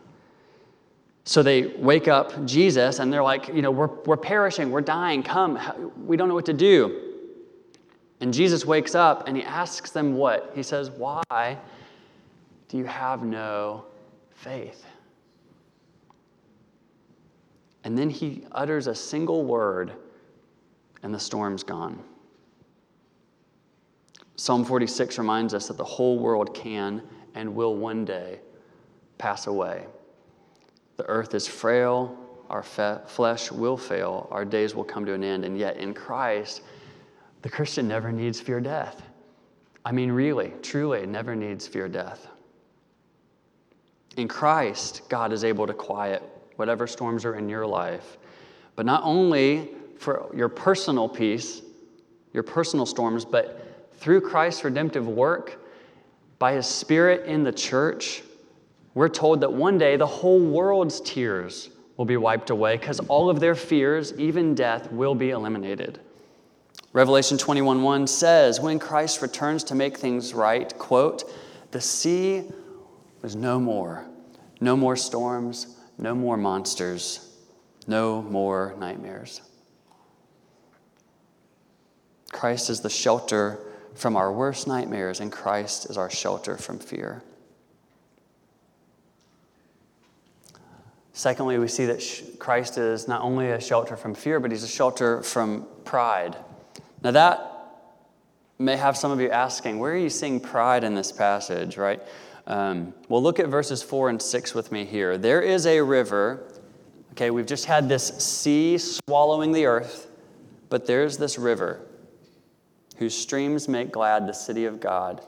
So 1.28 1.42
they 1.42 1.66
wake 1.66 2.08
up 2.08 2.46
Jesus 2.46 3.00
and 3.00 3.12
they're 3.12 3.22
like, 3.22 3.48
you 3.48 3.60
know, 3.60 3.70
we're, 3.70 3.90
we're 4.06 4.16
perishing, 4.16 4.70
we're 4.70 4.80
dying, 4.80 5.22
come, 5.22 5.92
we 6.06 6.16
don't 6.16 6.26
know 6.26 6.34
what 6.34 6.46
to 6.46 6.54
do. 6.54 7.16
And 8.20 8.32
Jesus 8.32 8.64
wakes 8.64 8.94
up 8.94 9.28
and 9.28 9.36
he 9.36 9.42
asks 9.42 9.90
them 9.90 10.14
what? 10.14 10.52
He 10.54 10.62
says, 10.62 10.90
Why 10.90 11.58
do 12.68 12.78
you 12.78 12.86
have 12.86 13.24
no 13.24 13.84
faith? 14.36 14.86
And 17.84 17.98
then 17.98 18.08
he 18.08 18.46
utters 18.52 18.86
a 18.86 18.94
single 18.94 19.44
word 19.44 19.92
and 21.02 21.12
the 21.12 21.20
storm's 21.20 21.62
gone. 21.62 22.02
Psalm 24.36 24.64
46 24.64 25.18
reminds 25.18 25.52
us 25.52 25.68
that 25.68 25.76
the 25.76 25.84
whole 25.84 26.18
world 26.18 26.54
can 26.54 27.02
and 27.34 27.54
will 27.54 27.76
one 27.76 28.06
day 28.06 28.40
pass 29.18 29.46
away. 29.46 29.84
The 30.98 31.06
earth 31.06 31.32
is 31.34 31.46
frail, 31.46 32.18
our 32.50 32.64
fe- 32.64 32.98
flesh 33.06 33.52
will 33.52 33.76
fail, 33.76 34.26
our 34.32 34.44
days 34.44 34.74
will 34.74 34.84
come 34.84 35.06
to 35.06 35.14
an 35.14 35.22
end, 35.22 35.44
and 35.44 35.56
yet 35.56 35.76
in 35.76 35.94
Christ, 35.94 36.62
the 37.42 37.48
Christian 37.48 37.86
never 37.86 38.10
needs 38.10 38.40
fear 38.40 38.60
death. 38.60 39.00
I 39.84 39.92
mean, 39.92 40.10
really, 40.10 40.52
truly, 40.60 41.06
never 41.06 41.36
needs 41.36 41.68
fear 41.68 41.88
death. 41.88 42.26
In 44.16 44.26
Christ, 44.26 45.02
God 45.08 45.32
is 45.32 45.44
able 45.44 45.68
to 45.68 45.72
quiet 45.72 46.20
whatever 46.56 46.88
storms 46.88 47.24
are 47.24 47.36
in 47.36 47.48
your 47.48 47.64
life, 47.64 48.18
but 48.74 48.84
not 48.84 49.02
only 49.04 49.70
for 49.98 50.28
your 50.34 50.48
personal 50.48 51.08
peace, 51.08 51.62
your 52.32 52.42
personal 52.42 52.86
storms, 52.86 53.24
but 53.24 53.88
through 53.94 54.20
Christ's 54.20 54.64
redemptive 54.64 55.06
work, 55.06 55.64
by 56.40 56.54
His 56.54 56.66
Spirit 56.66 57.24
in 57.26 57.44
the 57.44 57.52
church, 57.52 58.22
we're 58.98 59.08
told 59.08 59.42
that 59.42 59.52
one 59.52 59.78
day 59.78 59.94
the 59.94 60.04
whole 60.04 60.40
world's 60.40 61.00
tears 61.00 61.70
will 61.96 62.04
be 62.04 62.16
wiped 62.16 62.50
away 62.50 62.76
because 62.76 62.98
all 63.06 63.30
of 63.30 63.38
their 63.38 63.54
fears, 63.54 64.12
even 64.14 64.56
death, 64.56 64.90
will 64.90 65.14
be 65.14 65.30
eliminated. 65.30 66.00
Revelation 66.92 67.38
21:1 67.38 68.08
says, 68.08 68.60
"When 68.60 68.80
Christ 68.80 69.22
returns 69.22 69.62
to 69.64 69.76
make 69.76 69.96
things 69.96 70.34
right, 70.34 70.76
quote, 70.80 71.22
the 71.70 71.80
sea 71.80 72.50
was 73.22 73.36
no 73.36 73.60
more. 73.60 74.04
No 74.60 74.76
more 74.76 74.96
storms, 74.96 75.76
no 75.96 76.12
more 76.16 76.36
monsters, 76.36 77.20
no 77.86 78.20
more 78.20 78.74
nightmares." 78.80 79.42
Christ 82.32 82.68
is 82.68 82.80
the 82.80 82.90
shelter 82.90 83.60
from 83.94 84.16
our 84.16 84.32
worst 84.32 84.66
nightmares, 84.66 85.20
and 85.20 85.30
Christ 85.30 85.88
is 85.88 85.96
our 85.96 86.10
shelter 86.10 86.56
from 86.56 86.80
fear. 86.80 87.22
Secondly, 91.18 91.58
we 91.58 91.66
see 91.66 91.84
that 91.86 92.36
Christ 92.38 92.78
is 92.78 93.08
not 93.08 93.22
only 93.22 93.50
a 93.50 93.60
shelter 93.60 93.96
from 93.96 94.14
fear, 94.14 94.38
but 94.38 94.52
he's 94.52 94.62
a 94.62 94.68
shelter 94.68 95.20
from 95.24 95.66
pride. 95.84 96.36
Now, 97.02 97.10
that 97.10 97.74
may 98.56 98.76
have 98.76 98.96
some 98.96 99.10
of 99.10 99.20
you 99.20 99.28
asking, 99.28 99.80
where 99.80 99.94
are 99.94 99.96
you 99.96 100.10
seeing 100.10 100.38
pride 100.38 100.84
in 100.84 100.94
this 100.94 101.10
passage, 101.10 101.76
right? 101.76 102.00
Um, 102.46 102.94
well, 103.08 103.20
look 103.20 103.40
at 103.40 103.48
verses 103.48 103.82
4 103.82 104.10
and 104.10 104.22
6 104.22 104.54
with 104.54 104.70
me 104.70 104.84
here. 104.84 105.18
There 105.18 105.42
is 105.42 105.66
a 105.66 105.80
river, 105.80 106.52
okay, 107.14 107.32
we've 107.32 107.46
just 107.46 107.64
had 107.64 107.88
this 107.88 108.06
sea 108.18 108.78
swallowing 108.78 109.50
the 109.50 109.66
earth, 109.66 110.08
but 110.68 110.86
there's 110.86 111.18
this 111.18 111.36
river 111.36 111.80
whose 112.98 113.16
streams 113.16 113.66
make 113.66 113.90
glad 113.90 114.28
the 114.28 114.32
city 114.32 114.66
of 114.66 114.78
God, 114.78 115.20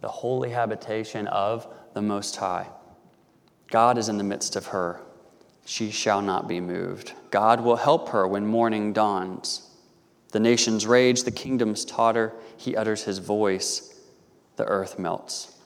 the 0.00 0.08
holy 0.08 0.48
habitation 0.48 1.26
of 1.26 1.66
the 1.92 2.00
Most 2.00 2.36
High. 2.36 2.68
God 3.68 3.98
is 3.98 4.08
in 4.08 4.16
the 4.16 4.24
midst 4.24 4.56
of 4.56 4.68
her 4.68 5.02
she 5.70 5.92
shall 5.92 6.20
not 6.20 6.48
be 6.48 6.60
moved. 6.60 7.12
God 7.30 7.60
will 7.60 7.76
help 7.76 8.08
her 8.08 8.26
when 8.26 8.44
morning 8.44 8.92
dawns. 8.92 9.70
The 10.32 10.40
nations 10.40 10.84
rage, 10.84 11.22
the 11.22 11.30
kingdoms 11.30 11.84
totter. 11.84 12.32
He 12.56 12.74
utters 12.74 13.04
his 13.04 13.18
voice, 13.18 13.96
the 14.56 14.64
earth 14.64 14.98
melts. 14.98 15.56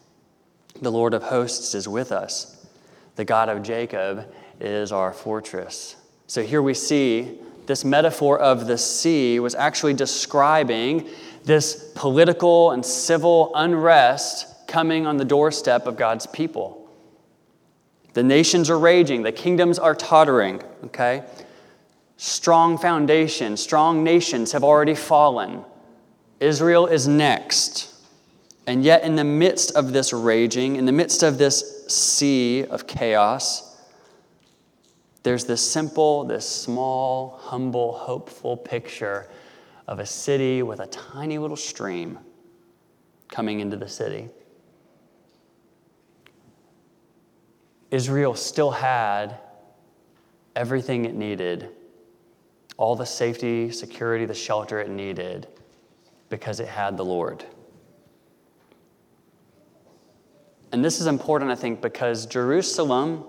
The 0.83 0.93
Lord 0.93 1.15
of 1.15 1.23
hosts 1.23 1.75
is 1.75 1.89
with 1.89 2.13
us. 2.13 2.67
The 3.17 3.25
God 3.25 3.49
of 3.49 3.63
Jacob 3.63 4.31
is 4.61 4.93
our 4.93 5.11
fortress. 5.11 5.97
So 6.27 6.43
here 6.43 6.61
we 6.61 6.75
see 6.75 7.39
this 7.65 7.83
metaphor 7.83 8.39
of 8.39 8.67
the 8.67 8.77
sea 8.77 9.41
was 9.41 9.55
actually 9.55 9.95
describing 9.95 11.09
this 11.45 11.93
political 11.95 12.73
and 12.73 12.85
civil 12.85 13.53
unrest 13.55 14.69
coming 14.69 15.07
on 15.07 15.17
the 15.17 15.25
doorstep 15.25 15.87
of 15.87 15.97
God's 15.97 16.27
people. 16.27 16.84
The 18.15 18.23
nations 18.23 18.71
are 18.71 18.79
raging, 18.79 19.23
the 19.23 19.33
kingdoms 19.33 19.79
are 19.79 19.95
tottering, 19.95 20.63
okay? 20.85 21.25
Strong 22.17 22.79
foundation, 22.79 23.57
strong 23.57 24.05
nations 24.05 24.53
have 24.53 24.65
already 24.65 24.95
fallen. 24.95 25.65
Israel 26.41 26.87
is 26.87 27.09
next. 27.09 27.93
And 28.67 28.83
yet, 28.83 29.03
in 29.03 29.17
the 29.17 29.25
midst 29.25 29.73
of 29.73 29.93
this 29.93 30.13
raging, 30.13 30.77
in 30.77 30.87
the 30.87 30.93
midst 30.93 31.23
of 31.23 31.39
this 31.39 31.85
sea 31.89 32.65
of 32.65 32.87
chaos, 32.87 33.79
there's 35.25 35.45
this 35.45 35.61
simple, 35.61 36.25
this 36.25 36.49
small, 36.49 37.39
humble, 37.43 37.93
hopeful 37.93 38.57
picture 38.57 39.27
of 39.89 39.99
a 39.99 40.07
city 40.07 40.63
with 40.63 40.81
a 40.81 40.87
tiny 40.87 41.39
little 41.39 41.57
stream 41.57 42.19
coming 43.29 43.61
into 43.61 43.77
the 43.77 43.89
city. 43.89 44.29
Israel 47.91 48.35
still 48.35 48.71
had 48.71 49.39
everything 50.57 51.05
it 51.05 51.15
needed, 51.15 51.69
all 52.77 52.97
the 52.97 53.07
safety, 53.07 53.71
security, 53.71 54.25
the 54.25 54.35
shelter 54.35 54.81
it 54.81 54.91
needed, 54.91 55.49
because 56.29 56.61
it 56.61 56.69
had 56.69 56.97
the 56.97 57.05
Lord. 57.05 57.45
And 60.73 60.85
this 60.85 61.01
is 61.01 61.07
important, 61.07 61.51
I 61.51 61.55
think, 61.55 61.81
because 61.81 62.27
Jerusalem 62.27 63.25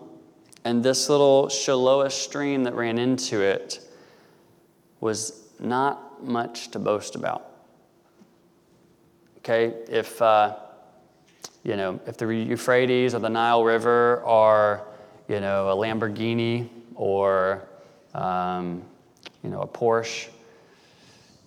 and 0.64 0.84
this 0.84 1.10
little 1.10 1.46
Shiloah 1.46 2.12
stream 2.12 2.64
that 2.64 2.74
ran 2.74 2.98
into 2.98 3.42
it 3.42 3.88
was 5.00 5.44
not 5.60 6.24
much 6.24 6.72
to 6.72 6.80
boast 6.80 7.14
about. 7.16 7.52
Okay, 9.38 9.76
if 9.88 10.20
uh, 10.24 10.56
you 11.66 11.76
know, 11.76 12.00
if 12.06 12.16
the 12.16 12.28
Euphrates 12.28 13.16
or 13.16 13.20
the 13.20 13.30
Nile 13.30 13.64
River 13.64 14.24
are, 14.24 14.86
you 15.28 15.40
know, 15.40 15.70
a 15.70 15.76
Lamborghini 15.76 16.70
or, 16.94 17.68
um, 18.14 18.84
you 19.44 19.50
know, 19.50 19.62
a 19.62 19.68
Porsche, 19.68 20.30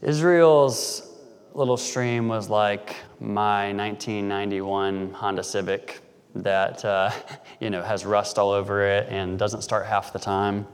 Israel's 0.03 1.09
little 1.55 1.77
stream 1.77 2.27
was 2.27 2.51
like 2.51 2.97
my 3.21 3.73
1991 3.73 5.13
Honda 5.13 5.45
Civic 5.45 6.01
that, 6.35 6.85
uh, 6.85 7.13
you 7.61 7.71
know, 7.71 7.83
has 7.83 8.05
rust 8.05 8.41
all 8.41 8.51
over 8.51 8.83
it 8.83 9.09
and 9.09 9.39
doesn't 9.39 9.63
start 9.63 9.87
half 9.87 10.13
the 10.13 10.19
time. 10.19 10.67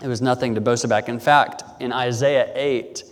It 0.00 0.06
was 0.06 0.22
nothing 0.22 0.54
to 0.54 0.60
boast 0.60 0.84
about. 0.84 1.08
In 1.08 1.18
fact, 1.18 1.64
in 1.80 1.92
Isaiah 1.92 2.50
8, 2.54 3.02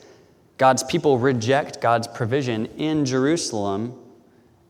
God's 0.57 0.85
people 0.85 1.19
reject 1.19 1.81
God's 1.81 2.07
provision 2.07 2.67
in 2.77 3.05
Jerusalem 3.05 3.99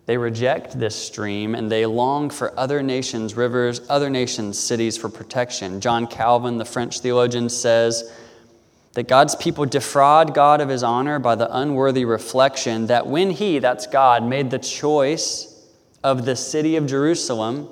they 0.08 0.16
reject 0.16 0.78
this 0.78 0.96
stream 0.96 1.54
and 1.54 1.70
they 1.70 1.84
long 1.84 2.30
for 2.30 2.58
other 2.58 2.82
nations' 2.82 3.36
rivers, 3.36 3.82
other 3.90 4.08
nations' 4.08 4.58
cities 4.58 4.96
for 4.96 5.10
protection. 5.10 5.82
John 5.82 6.06
Calvin, 6.06 6.56
the 6.56 6.64
French 6.64 7.00
theologian, 7.00 7.50
says 7.50 8.10
that 8.94 9.06
God's 9.06 9.36
people 9.36 9.66
defraud 9.66 10.32
God 10.32 10.62
of 10.62 10.70
his 10.70 10.82
honor 10.82 11.18
by 11.18 11.34
the 11.34 11.54
unworthy 11.54 12.06
reflection 12.06 12.86
that 12.86 13.06
when 13.06 13.28
he, 13.28 13.58
that's 13.58 13.86
God, 13.86 14.24
made 14.24 14.50
the 14.50 14.58
choice 14.58 15.68
of 16.02 16.24
the 16.24 16.36
city 16.36 16.76
of 16.76 16.86
Jerusalem, 16.86 17.68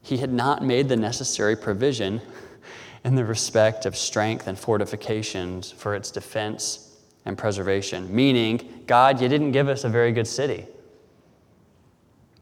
he 0.00 0.16
had 0.16 0.32
not 0.32 0.64
made 0.64 0.88
the 0.88 0.96
necessary 0.96 1.56
provision 1.56 2.22
in 3.04 3.16
the 3.16 3.24
respect 3.26 3.84
of 3.84 3.98
strength 3.98 4.46
and 4.46 4.58
fortifications 4.58 5.70
for 5.72 5.94
its 5.94 6.10
defense 6.10 6.96
and 7.26 7.36
preservation. 7.36 8.16
Meaning, 8.16 8.82
God, 8.86 9.20
you 9.20 9.28
didn't 9.28 9.52
give 9.52 9.68
us 9.68 9.84
a 9.84 9.90
very 9.90 10.10
good 10.10 10.26
city. 10.26 10.64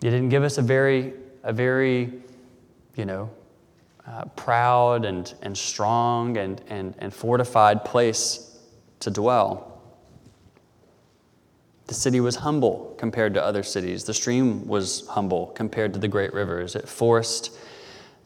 You 0.04 0.11
didn't 0.11 0.28
give 0.28 0.42
us 0.42 0.58
a 0.58 0.62
very, 0.62 1.14
a 1.44 1.52
very, 1.54 2.12
you 2.94 3.06
know, 3.06 3.30
uh, 4.06 4.26
proud 4.37 5.06
and, 5.06 5.32
and 5.40 5.56
strong 5.56 6.37
and, 6.37 6.61
and, 6.68 6.94
and 6.99 7.11
fortified 7.11 7.87
place 7.87 8.58
to 9.00 9.11
dwell. 9.11 9.80
The 11.87 11.94
city 11.94 12.20
was 12.20 12.37
humble 12.37 12.94
compared 12.99 13.32
to 13.32 13.42
other 13.42 13.62
cities. 13.62 14.04
The 14.04 14.12
stream 14.12 14.68
was 14.68 15.06
humble 15.08 15.46
compared 15.46 15.94
to 15.94 15.99
the 15.99 16.08
great 16.08 16.34
rivers. 16.34 16.76
It 16.76 16.87
forced 16.87 17.56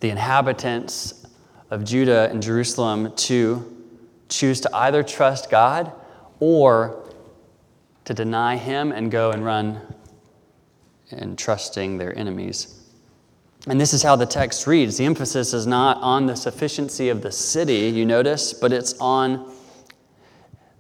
the 0.00 0.10
inhabitants 0.10 1.28
of 1.70 1.84
Judah 1.84 2.28
and 2.28 2.42
Jerusalem 2.42 3.14
to 3.14 3.86
choose 4.28 4.60
to 4.62 4.74
either 4.74 5.04
trust 5.04 5.48
God 5.48 5.92
or 6.40 7.08
to 8.04 8.14
deny 8.14 8.56
Him 8.56 8.90
and 8.90 9.12
go 9.12 9.30
and 9.30 9.44
run 9.44 9.80
and 11.10 11.38
trusting 11.38 11.98
their 11.98 12.16
enemies. 12.18 12.74
And 13.66 13.80
this 13.80 13.92
is 13.92 14.02
how 14.02 14.16
the 14.16 14.26
text 14.26 14.66
reads. 14.66 14.98
The 14.98 15.04
emphasis 15.04 15.52
is 15.52 15.66
not 15.66 15.98
on 15.98 16.26
the 16.26 16.36
sufficiency 16.36 17.08
of 17.08 17.22
the 17.22 17.32
city, 17.32 17.88
you 17.88 18.06
notice, 18.06 18.52
but 18.52 18.72
it's 18.72 18.94
on 19.00 19.52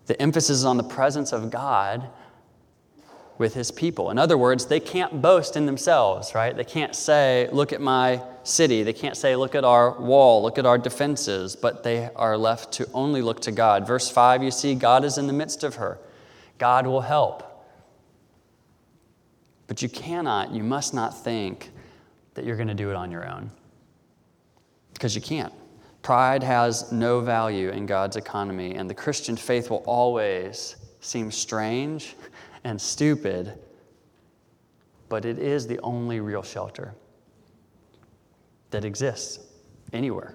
the 0.08 0.20
emphasis 0.22 0.58
is 0.58 0.64
on 0.64 0.78
the 0.78 0.82
presence 0.82 1.32
of 1.34 1.50
God 1.50 2.08
with 3.36 3.52
his 3.52 3.70
people. 3.70 4.10
In 4.10 4.18
other 4.18 4.38
words, 4.38 4.64
they 4.64 4.80
can't 4.80 5.20
boast 5.20 5.54
in 5.54 5.66
themselves, 5.66 6.34
right? 6.34 6.56
They 6.56 6.64
can't 6.64 6.94
say, 6.94 7.48
Look 7.52 7.74
at 7.74 7.80
my 7.80 8.22
city. 8.42 8.82
They 8.82 8.94
can't 8.94 9.16
say, 9.16 9.36
Look 9.36 9.54
at 9.54 9.64
our 9.64 10.00
wall, 10.00 10.42
look 10.42 10.58
at 10.58 10.64
our 10.64 10.78
defenses, 10.78 11.54
but 11.54 11.82
they 11.84 12.08
are 12.16 12.38
left 12.38 12.72
to 12.72 12.88
only 12.94 13.20
look 13.20 13.40
to 13.42 13.52
God. 13.52 13.86
Verse 13.86 14.10
5, 14.10 14.42
you 14.42 14.50
see, 14.50 14.74
God 14.74 15.04
is 15.04 15.18
in 15.18 15.26
the 15.26 15.32
midst 15.34 15.62
of 15.62 15.76
her. 15.76 15.98
God 16.56 16.86
will 16.86 17.02
help. 17.02 17.44
But 19.68 19.82
you 19.82 19.88
cannot, 19.88 20.50
you 20.50 20.64
must 20.64 20.92
not 20.92 21.22
think 21.22 21.70
that 22.34 22.44
you're 22.44 22.56
going 22.56 22.68
to 22.68 22.74
do 22.74 22.90
it 22.90 22.96
on 22.96 23.12
your 23.12 23.28
own. 23.28 23.50
Because 24.94 25.14
you 25.14 25.20
can't. 25.20 25.52
Pride 26.02 26.42
has 26.42 26.90
no 26.90 27.20
value 27.20 27.68
in 27.68 27.86
God's 27.86 28.16
economy, 28.16 28.74
and 28.74 28.88
the 28.88 28.94
Christian 28.94 29.36
faith 29.36 29.70
will 29.70 29.84
always 29.86 30.76
seem 31.00 31.30
strange 31.30 32.16
and 32.64 32.80
stupid, 32.80 33.58
but 35.08 35.24
it 35.24 35.38
is 35.38 35.66
the 35.66 35.78
only 35.80 36.20
real 36.20 36.42
shelter 36.42 36.94
that 38.70 38.84
exists 38.84 39.40
anywhere. 39.92 40.34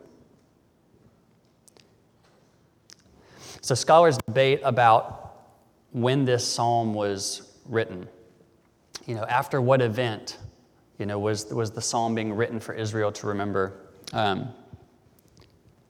So, 3.61 3.75
scholars 3.75 4.17
debate 4.27 4.59
about 4.63 5.47
when 5.91 6.25
this 6.25 6.45
psalm 6.45 6.93
was 6.93 7.57
written. 7.65 8.09
You 9.05 9.15
know, 9.15 9.25
after 9.25 9.59
what 9.61 9.81
event, 9.81 10.37
you 10.97 11.05
know, 11.05 11.19
was, 11.19 11.45
was 11.53 11.71
the 11.71 11.81
psalm 11.81 12.15
being 12.15 12.33
written 12.33 12.59
for 12.59 12.73
Israel 12.73 13.11
to 13.11 13.27
remember? 13.27 13.73
Um, 14.13 14.49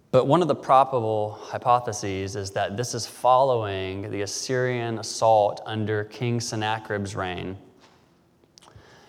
but 0.10 0.26
one 0.26 0.42
of 0.42 0.48
the 0.48 0.56
probable 0.56 1.32
hypotheses 1.42 2.36
is 2.36 2.52
that 2.52 2.78
this 2.78 2.94
is 2.94 3.06
following 3.06 4.10
the 4.10 4.22
Assyrian 4.22 5.00
assault 5.00 5.62
under 5.66 6.06
King 6.06 6.40
Sennacherib's 6.40 7.16
reign. 7.16 7.58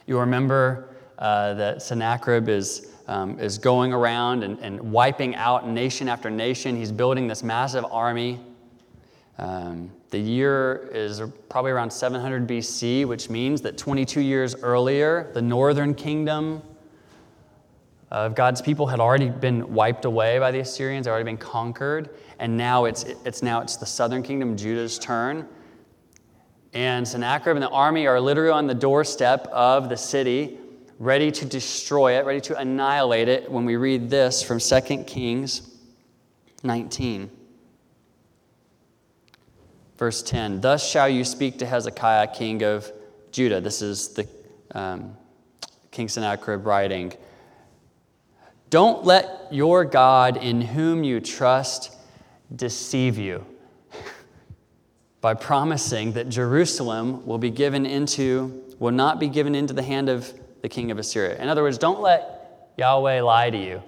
You 0.07 0.19
remember 0.19 0.97
uh, 1.19 1.55
that 1.55 1.81
Sennacherib 1.81 2.49
is, 2.49 2.89
um, 3.07 3.39
is 3.39 3.57
going 3.57 3.93
around 3.93 4.45
and, 4.45 4.59
and 4.61 4.81
wiping 4.93 5.35
out 5.37 5.67
nation 5.69 6.09
after 6.09 6.31
nation. 6.31 6.77
He's 6.77 6.93
building 6.93 7.27
this 7.27 7.43
massive 7.43 7.87
army. 7.91 8.41
Um, 9.38 9.91
the 10.11 10.19
year 10.19 10.88
is 10.93 11.21
probably 11.49 11.73
around 11.73 11.91
700 11.91 12.47
BC, 12.47 13.05
which 13.05 13.29
means 13.29 13.61
that 13.62 13.76
22 13.76 14.21
years 14.21 14.55
earlier, 14.62 15.31
the 15.35 15.43
northern 15.43 15.95
kingdom 15.95 16.62
of 18.11 18.37
God's 18.37 18.62
people 18.62 18.87
had 18.87 19.00
already 19.00 19.29
been 19.29 19.75
wiped 19.75 20.05
away 20.05 20.38
by 20.38 20.53
the 20.53 20.61
Assyrians, 20.61 21.09
already 21.09 21.25
been 21.25 21.37
conquered, 21.37 22.11
and 22.38 22.57
now 22.57 22.85
it's, 22.85 23.03
it's 23.25 23.43
now 23.43 23.61
it's 23.61 23.76
the 23.76 23.87
southern 23.87 24.23
kingdom, 24.23 24.57
Judah's 24.57 25.00
turn. 25.00 25.49
And 26.73 27.07
Sennacherib 27.07 27.57
and 27.57 27.62
the 27.62 27.71
army 27.71 28.07
are 28.07 28.21
literally 28.21 28.53
on 28.53 28.69
the 28.69 28.75
doorstep 28.75 29.49
of 29.49 29.88
the 29.88 29.97
city, 29.97 30.59
ready 31.00 31.33
to 31.33 31.45
destroy 31.45 32.19
it, 32.19 32.25
ready 32.25 32.41
to 32.43 32.57
annihilate 32.57 33.29
it 33.29 33.50
when 33.50 33.64
we 33.64 33.75
read 33.75 34.11
this 34.11 34.45
from 34.45 34.61
2 34.61 35.05
Kings 35.05 35.71
19. 36.62 37.31
Verse 39.97 40.23
10 40.23 40.61
Thus 40.61 40.89
shall 40.89 41.09
you 41.09 41.25
speak 41.25 41.59
to 41.59 41.67
Hezekiah, 41.67 42.29
king 42.29 42.62
of 42.62 42.90
Judah. 43.31 43.61
This 43.61 43.83
is 43.83 44.09
the 44.09 44.29
um, 44.73 45.16
King 45.90 46.09
Sennacherib 46.09 46.66
writing. 46.66 47.12
Don't 48.71 49.05
let 49.05 49.49
your 49.53 49.85
God 49.85 50.37
in 50.37 50.61
whom 50.61 51.05
you 51.05 51.21
trust 51.21 51.95
deceive 52.55 53.18
you 53.18 53.47
by 55.21 55.35
promising 55.35 56.12
that 56.12 56.29
Jerusalem 56.29 57.25
will 57.25 57.38
be 57.38 57.51
given 57.51 57.87
into 57.87 58.62
will 58.81 58.90
not 58.90 59.21
be 59.21 59.29
given 59.29 59.55
into 59.55 59.73
the 59.73 59.83
hand 59.83 60.09
of 60.09 60.33
the 60.62 60.68
king 60.68 60.90
of 60.90 60.99
Assyria. 60.99 61.40
In 61.40 61.49
other 61.49 61.62
words, 61.62 61.79
don't 61.79 62.01
let 62.01 62.71
Yahweh 62.77 63.23
lie 63.23 63.51
to 63.51 63.57
you. 63.57 63.83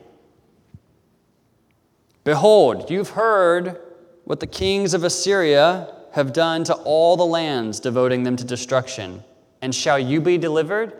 Behold, 2.22 2.90
you've 2.90 3.10
heard 3.10 3.80
what 4.24 4.40
the 4.40 4.46
kings 4.46 4.94
of 4.94 5.04
Assyria 5.04 5.95
have 6.16 6.32
done 6.32 6.64
to 6.64 6.74
all 6.74 7.16
the 7.16 7.26
lands, 7.26 7.78
devoting 7.78 8.24
them 8.24 8.36
to 8.36 8.44
destruction. 8.44 9.22
And 9.60 9.74
shall 9.74 9.98
you 9.98 10.20
be 10.20 10.38
delivered? 10.38 10.94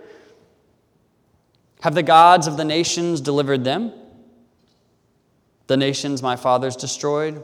Have 1.81 1.95
the 1.95 2.03
gods 2.03 2.47
of 2.47 2.57
the 2.57 2.65
nations 2.65 3.21
delivered 3.21 3.65
them? 3.65 3.93
The 5.67 5.77
nations 5.77 6.23
my 6.23 6.37
fathers 6.37 6.77
destroyed 6.77 7.43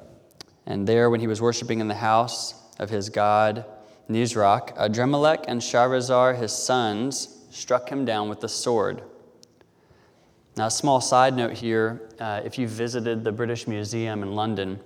And 0.65 0.87
there, 0.87 1.11
when 1.11 1.19
he 1.19 1.27
was 1.27 1.39
worshiping 1.41 1.79
in 1.79 1.87
the 1.87 1.95
house 1.95 2.55
of 2.79 2.89
his 2.89 3.09
god 3.09 3.65
Nisroch, 4.09 4.75
Adrammelech 4.75 5.45
and 5.47 5.61
Sharezer, 5.61 6.35
his 6.35 6.51
sons, 6.51 7.45
struck 7.51 7.87
him 7.91 8.03
down 8.03 8.29
with 8.29 8.39
the 8.39 8.49
sword. 8.49 9.03
Now, 10.59 10.65
a 10.65 10.71
small 10.71 10.99
side 10.99 11.37
note 11.37 11.53
here 11.53 12.01
uh, 12.19 12.41
if 12.43 12.57
you 12.57 12.67
visited 12.67 13.23
the 13.23 13.31
British 13.31 13.65
Museum 13.65 14.23
in 14.23 14.35
London, 14.35 14.81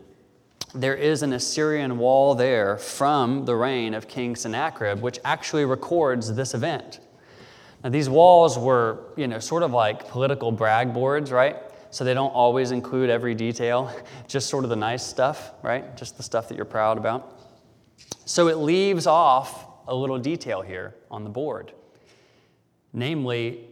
there 0.76 0.94
is 0.94 1.24
an 1.24 1.34
Assyrian 1.34 1.98
wall 1.98 2.36
there 2.36 2.78
from 2.78 3.46
the 3.46 3.56
reign 3.56 3.96
of 3.96 4.08
King 4.08 4.36
Sennacherib, 4.36 5.02
which 5.02 5.18
actually 5.26 5.66
records 5.66 6.36
this 6.36 6.54
event. 6.54 7.00
Now, 7.84 7.90
these 7.90 8.08
walls 8.08 8.56
were, 8.56 9.00
you 9.18 9.28
know, 9.28 9.40
sort 9.40 9.64
of 9.64 9.72
like 9.72 10.08
political 10.10 10.52
brag 10.52 10.94
boards, 10.94 11.32
right? 11.32 11.58
So 11.90 12.04
they 12.04 12.14
don't 12.14 12.36
always 12.36 12.70
include 12.70 13.10
every 13.10 13.34
detail, 13.34 13.92
just 14.28 14.52
sort 14.52 14.66
of 14.66 14.70
the 14.70 14.76
nice 14.76 15.04
stuff, 15.04 15.54
right? 15.64 15.98
Just 15.98 16.18
the 16.18 16.24
stuff 16.24 16.50
that 16.50 16.56
you're 16.56 16.66
proud 16.66 17.00
about. 17.00 17.42
So 18.26 18.48
it 18.48 18.58
leaves 18.58 19.08
off 19.08 19.66
a 19.88 19.96
little 19.96 20.20
detail 20.20 20.62
here 20.62 20.94
on 21.10 21.24
the 21.24 21.32
board. 21.32 21.72
Namely, 22.94 23.70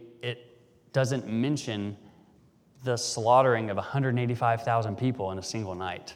doesn't 0.92 1.26
mention 1.26 1.96
the 2.84 2.96
slaughtering 2.96 3.70
of 3.70 3.76
185,000 3.76 4.96
people 4.96 5.30
in 5.30 5.38
a 5.38 5.42
single 5.42 5.74
night. 5.74 6.14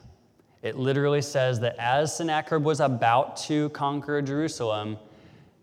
It 0.62 0.76
literally 0.76 1.22
says 1.22 1.60
that 1.60 1.76
as 1.78 2.16
Sennacherib 2.16 2.64
was 2.64 2.80
about 2.80 3.36
to 3.38 3.68
conquer 3.70 4.20
Jerusalem, 4.20 4.98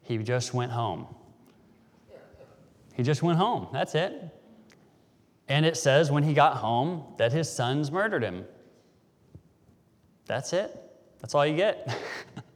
he 0.01 0.17
just 0.17 0.53
went 0.53 0.71
home. 0.71 1.07
He 2.93 3.03
just 3.03 3.23
went 3.23 3.37
home. 3.37 3.67
That's 3.73 3.95
it. 3.95 4.29
And 5.49 5.65
it 5.65 5.75
says 5.75 6.09
when 6.09 6.23
he 6.23 6.33
got 6.33 6.57
home 6.57 7.03
that 7.17 7.31
his 7.33 7.49
sons 7.49 7.91
murdered 7.91 8.23
him. 8.23 8.45
That's 10.25 10.53
it. 10.53 10.79
That's 11.19 11.35
all 11.35 11.45
you 11.45 11.55
get. 11.55 11.97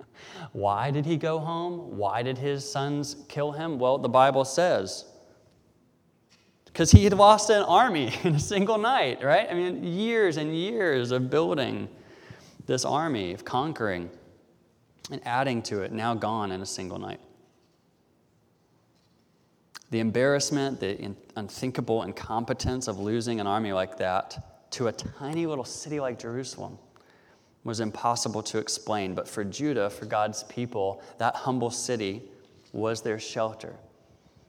Why 0.53 0.89
did 0.91 1.05
he 1.05 1.17
go 1.17 1.39
home? 1.39 1.97
Why 1.97 2.23
did 2.23 2.37
his 2.37 2.69
sons 2.69 3.17
kill 3.27 3.51
him? 3.51 3.77
Well, 3.77 3.97
the 3.97 4.09
Bible 4.09 4.45
says 4.45 5.05
because 6.77 6.91
he 6.91 7.05
had 7.05 7.13
lost 7.13 7.49
an 7.49 7.63
army 7.63 8.13
in 8.23 8.35
a 8.35 8.39
single 8.39 8.77
night, 8.77 9.23
right? 9.23 9.47
I 9.49 9.55
mean, 9.55 9.83
years 9.83 10.37
and 10.37 10.55
years 10.55 11.09
of 11.09 11.27
building 11.27 11.89
this 12.67 12.85
army, 12.85 13.33
of 13.33 13.43
conquering 13.43 14.11
and 15.09 15.19
adding 15.25 15.63
to 15.63 15.81
it, 15.81 15.91
now 15.91 16.13
gone 16.13 16.51
in 16.51 16.61
a 16.61 16.67
single 16.67 16.99
night. 16.99 17.19
The 19.89 20.01
embarrassment, 20.01 20.79
the 20.79 21.15
unthinkable 21.35 22.03
incompetence 22.03 22.87
of 22.87 22.99
losing 22.99 23.39
an 23.39 23.47
army 23.47 23.73
like 23.73 23.97
that 23.97 24.69
to 24.73 24.85
a 24.85 24.91
tiny 24.91 25.47
little 25.47 25.65
city 25.65 25.99
like 25.99 26.19
Jerusalem 26.19 26.77
was 27.63 27.79
impossible 27.79 28.43
to 28.43 28.59
explain. 28.59 29.15
But 29.15 29.27
for 29.27 29.43
Judah, 29.43 29.89
for 29.89 30.05
God's 30.05 30.43
people, 30.43 31.01
that 31.17 31.33
humble 31.33 31.71
city 31.71 32.21
was 32.71 33.01
their 33.01 33.17
shelter. 33.17 33.73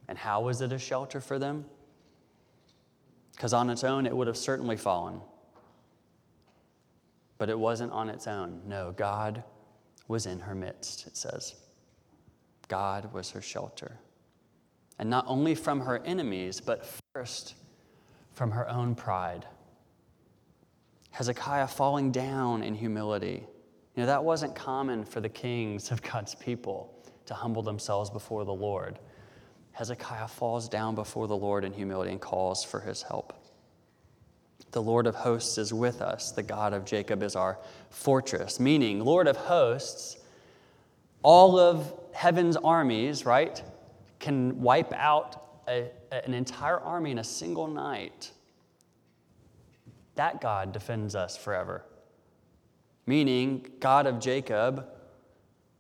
And 0.09 0.19
how 0.19 0.43
was 0.43 0.61
it 0.61 0.73
a 0.73 0.79
shelter 0.79 1.23
for 1.23 1.39
them? 1.39 1.65
Because 3.39 3.53
on 3.53 3.71
its 3.71 3.85
own, 3.85 4.05
it 4.05 4.17
would 4.17 4.27
have 4.27 4.37
certainly 4.37 4.77
fallen. 4.77 5.21
But 7.39 7.49
it 7.49 7.57
wasn't 7.57 7.93
on 7.93 8.09
its 8.09 8.27
own. 8.27 8.61
No, 8.67 8.93
God 8.97 9.45
was 10.09 10.27
in 10.27 10.41
her 10.41 10.57
midst, 10.57 11.07
it 11.07 11.17
says. 11.17 11.55
God 12.67 13.13
was 13.13 13.31
her 13.31 13.41
shelter. 13.41 13.97
And 14.99 15.09
not 15.09 15.25
only 15.29 15.55
from 15.55 15.79
her 15.79 16.03
enemies, 16.05 16.61
but 16.61 16.85
first 17.15 17.55
from 18.33 18.51
her 18.51 18.69
own 18.69 18.97
pride. 18.97 19.47
Hezekiah 21.13 21.69
falling 21.69 22.11
down 22.11 22.65
in 22.65 22.75
humility. 22.75 23.47
You 23.95 24.03
know, 24.03 24.07
that 24.07 24.25
wasn't 24.25 24.57
common 24.57 25.05
for 25.05 25.21
the 25.21 25.29
kings 25.29 25.93
of 25.93 26.03
God's 26.03 26.35
people 26.35 26.93
to 27.27 27.35
humble 27.35 27.63
themselves 27.63 28.11
before 28.11 28.45
the 28.45 28.53
Lord. 28.53 28.99
Hezekiah 29.79 30.27
falls 30.27 30.69
down 30.69 30.97
before 30.97 31.29
the 31.29 31.37
Lord 31.37 31.65
in 31.65 31.73
humility 31.73 32.11
and 32.11 32.21
calls 32.21 32.65
for 32.65 32.81
his 32.81 33.03
help. 33.03 33.33
The 34.73 34.83
Lord 34.83 35.07
of 35.07 35.15
hosts 35.15 35.57
is 35.57 35.73
with 35.73 36.03
us. 36.03 36.33
The 36.33 36.43
God 36.43 36.73
of 36.73 36.85
Jacob 36.85 37.23
is 37.23 37.37
our 37.37 37.61
fortress. 37.89 38.59
Meaning, 38.59 38.99
Lord 39.05 39.29
of 39.29 39.37
hosts, 39.37 40.17
all 41.23 41.57
of 41.61 41.95
heaven's 42.13 42.57
armies, 42.57 43.25
right, 43.25 43.63
can 44.19 44.61
wipe 44.61 44.93
out 44.95 45.63
a, 45.69 45.89
an 46.11 46.35
entire 46.35 46.81
army 46.81 47.13
in 47.13 47.21
a 47.21 47.25
single 47.25 47.69
night. 47.69 48.33
That 50.17 50.41
God 50.41 50.73
defends 50.73 51.15
us 51.15 51.37
forever. 51.37 51.85
Meaning, 53.07 53.65
God 53.79 54.09
of 54.09 54.19
Jacob, 54.19 54.89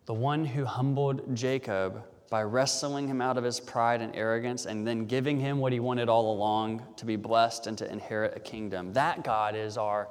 the 0.06 0.14
one 0.14 0.44
who 0.44 0.64
humbled 0.64 1.34
Jacob 1.34 2.04
by 2.30 2.42
wrestling 2.42 3.08
him 3.08 3.20
out 3.20 3.38
of 3.38 3.44
his 3.44 3.58
pride 3.58 4.02
and 4.02 4.14
arrogance 4.14 4.66
and 4.66 4.86
then 4.86 5.06
giving 5.06 5.40
him 5.40 5.58
what 5.58 5.72
he 5.72 5.80
wanted 5.80 6.08
all 6.08 6.32
along 6.32 6.82
to 6.96 7.06
be 7.06 7.16
blessed 7.16 7.66
and 7.66 7.78
to 7.78 7.90
inherit 7.90 8.36
a 8.36 8.40
kingdom. 8.40 8.92
That 8.92 9.24
God 9.24 9.56
is 9.56 9.78
our 9.78 10.08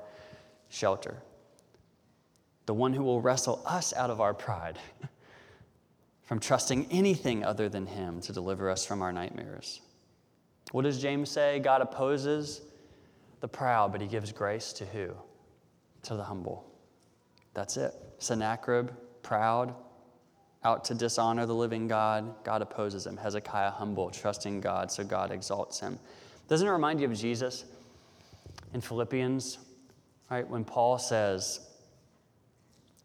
shelter. 0.69 1.21
The 2.65 2.73
one 2.73 2.93
who 2.93 3.03
will 3.03 3.21
wrestle 3.21 3.61
us 3.65 3.93
out 3.93 4.09
of 4.09 4.19
our 4.19 4.33
pride, 4.33 4.79
from 6.23 6.39
trusting 6.39 6.87
anything 6.91 7.45
other 7.45 7.69
than 7.69 7.85
him 7.85 8.19
to 8.21 8.33
deliver 8.33 8.69
us 8.69 8.85
from 8.85 9.01
our 9.01 9.13
nightmares. 9.13 9.81
What 10.71 10.81
does 10.81 11.01
James 11.01 11.29
say? 11.29 11.59
God 11.59 11.81
opposes 11.81 12.61
the 13.39 13.47
proud, 13.47 13.91
but 13.91 14.01
he 14.01 14.07
gives 14.07 14.31
grace 14.31 14.73
to 14.73 14.85
who? 14.85 15.11
To 16.03 16.15
the 16.15 16.23
humble. 16.23 16.69
That's 17.53 17.77
it. 17.77 17.93
Sennacherib, 18.17 18.89
proud, 19.21 19.73
out 20.63 20.83
to 20.85 20.95
dishonor 20.95 21.45
the 21.45 21.55
living 21.55 21.87
God, 21.87 22.43
God 22.43 22.61
opposes 22.61 23.05
him. 23.05 23.17
Hezekiah, 23.17 23.71
humble, 23.71 24.09
trusting 24.09 24.61
God, 24.61 24.91
so 24.91 25.03
God 25.03 25.31
exalts 25.31 25.79
him. 25.79 25.99
Doesn't 26.47 26.67
it 26.67 26.71
remind 26.71 26.99
you 26.99 27.07
of 27.07 27.15
Jesus 27.15 27.65
in 28.73 28.81
Philippians? 28.81 29.59
Right, 30.29 30.47
when 30.47 30.65
Paul 30.65 30.97
says, 30.97 31.61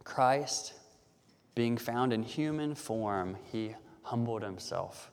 Christ, 0.02 0.74
being 1.54 1.76
found 1.76 2.12
in 2.12 2.22
human 2.22 2.74
form, 2.74 3.36
he 3.52 3.74
humbled 4.02 4.42
himself 4.42 5.12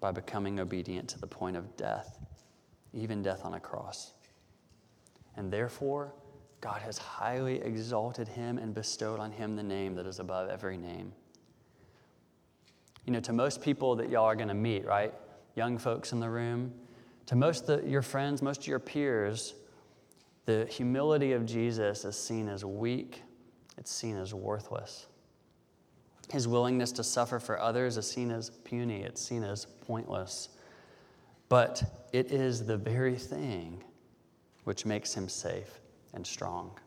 by 0.00 0.12
becoming 0.12 0.60
obedient 0.60 1.08
to 1.10 1.18
the 1.18 1.26
point 1.26 1.56
of 1.56 1.76
death, 1.76 2.18
even 2.92 3.22
death 3.22 3.44
on 3.44 3.54
a 3.54 3.60
cross. 3.60 4.12
And 5.36 5.50
therefore, 5.50 6.12
God 6.60 6.82
has 6.82 6.98
highly 6.98 7.62
exalted 7.62 8.28
him 8.28 8.58
and 8.58 8.74
bestowed 8.74 9.20
on 9.20 9.32
him 9.32 9.56
the 9.56 9.62
name 9.62 9.94
that 9.94 10.06
is 10.06 10.18
above 10.18 10.50
every 10.50 10.76
name 10.76 11.12
you 13.10 13.14
know, 13.14 13.20
to 13.22 13.32
most 13.32 13.60
people 13.60 13.96
that 13.96 14.08
y'all 14.08 14.26
are 14.26 14.36
going 14.36 14.46
to 14.46 14.54
meet, 14.54 14.86
right? 14.86 15.12
Young 15.56 15.78
folks 15.78 16.12
in 16.12 16.20
the 16.20 16.30
room, 16.30 16.72
to 17.26 17.34
most 17.34 17.68
of 17.68 17.88
your 17.88 18.02
friends, 18.02 18.40
most 18.40 18.60
of 18.60 18.66
your 18.68 18.78
peers, 18.78 19.54
the 20.44 20.64
humility 20.66 21.32
of 21.32 21.44
Jesus 21.44 22.04
is 22.04 22.16
seen 22.16 22.48
as 22.48 22.64
weak, 22.64 23.24
it's 23.76 23.90
seen 23.90 24.16
as 24.16 24.32
worthless. 24.32 25.06
His 26.30 26.46
willingness 26.46 26.92
to 26.92 27.02
suffer 27.02 27.40
for 27.40 27.58
others 27.58 27.96
is 27.96 28.08
seen 28.08 28.30
as 28.30 28.48
puny, 28.62 29.02
it's 29.02 29.20
seen 29.20 29.42
as 29.42 29.64
pointless. 29.64 30.50
But 31.48 31.82
it 32.12 32.30
is 32.30 32.64
the 32.64 32.76
very 32.76 33.16
thing 33.16 33.82
which 34.62 34.86
makes 34.86 35.12
him 35.14 35.28
safe 35.28 35.80
and 36.14 36.24
strong. 36.24 36.78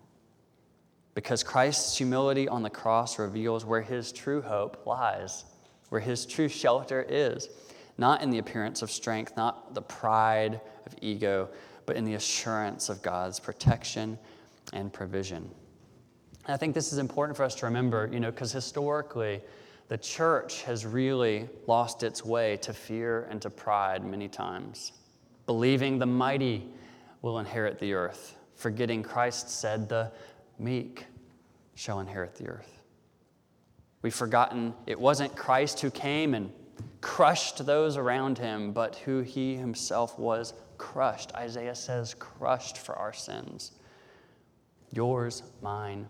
Because 1.15 1.43
Christ's 1.43 1.97
humility 1.97 2.47
on 2.47 2.63
the 2.63 2.69
cross 2.69 3.19
reveals 3.19 3.65
where 3.65 3.81
his 3.81 4.13
true 4.13 4.41
hope 4.41 4.87
lies 4.87 5.43
where 5.93 6.01
his 6.01 6.25
true 6.25 6.47
shelter 6.47 7.05
is, 7.07 7.49
not 7.99 8.23
in 8.23 8.31
the 8.31 8.39
appearance 8.39 8.81
of 8.81 8.89
strength, 8.89 9.37
not 9.37 9.75
the 9.75 9.81
pride 9.83 10.59
of 10.87 10.95
ego, 11.03 11.47
but 11.85 11.95
in 11.95 12.03
the 12.03 12.15
assurance 12.15 12.89
of 12.89 12.99
God's 13.03 13.39
protection 13.39 14.17
and 14.73 14.91
provision. 14.91 15.47
And 16.45 16.53
I 16.55 16.57
think 16.57 16.73
this 16.73 16.93
is 16.93 16.97
important 16.97 17.37
for 17.37 17.43
us 17.43 17.53
to 17.57 17.67
remember, 17.67 18.09
you 18.11 18.19
know, 18.19 18.31
because 18.31 18.51
historically, 18.51 19.39
the 19.87 19.99
church 19.99 20.63
has 20.63 20.83
really 20.83 21.47
lost 21.67 22.01
its 22.01 22.25
way 22.25 22.57
to 22.63 22.73
fear 22.73 23.27
and 23.29 23.39
to 23.43 23.51
pride 23.51 24.03
many 24.03 24.27
times, 24.27 24.93
believing 25.45 25.99
the 25.99 26.07
mighty 26.07 26.67
will 27.21 27.37
inherit 27.37 27.77
the 27.77 27.93
earth, 27.93 28.35
forgetting 28.55 29.03
Christ 29.03 29.47
said, 29.47 29.89
the 29.89 30.11
meek 30.57 31.05
shall 31.75 31.99
inherit 31.99 32.33
the 32.33 32.47
earth. 32.47 32.82
We've 34.03 34.13
forgotten 34.13 34.75
it 34.85 34.99
wasn't 34.99 35.35
Christ 35.35 35.79
who 35.79 35.89
came 35.89 36.35
and 36.35 36.51
crushed 37.01 37.65
those 37.65 37.97
around 37.97 38.37
him, 38.37 38.73
but 38.73 38.97
who 38.97 39.21
he 39.21 39.55
himself 39.55 40.19
was 40.19 40.53
crushed. 40.77 41.33
Isaiah 41.33 41.73
says, 41.73 42.13
crushed 42.13 42.77
for 42.77 42.95
our 42.95 43.13
sins. 43.13 43.71
Yours, 44.91 45.41
mine. 45.61 46.07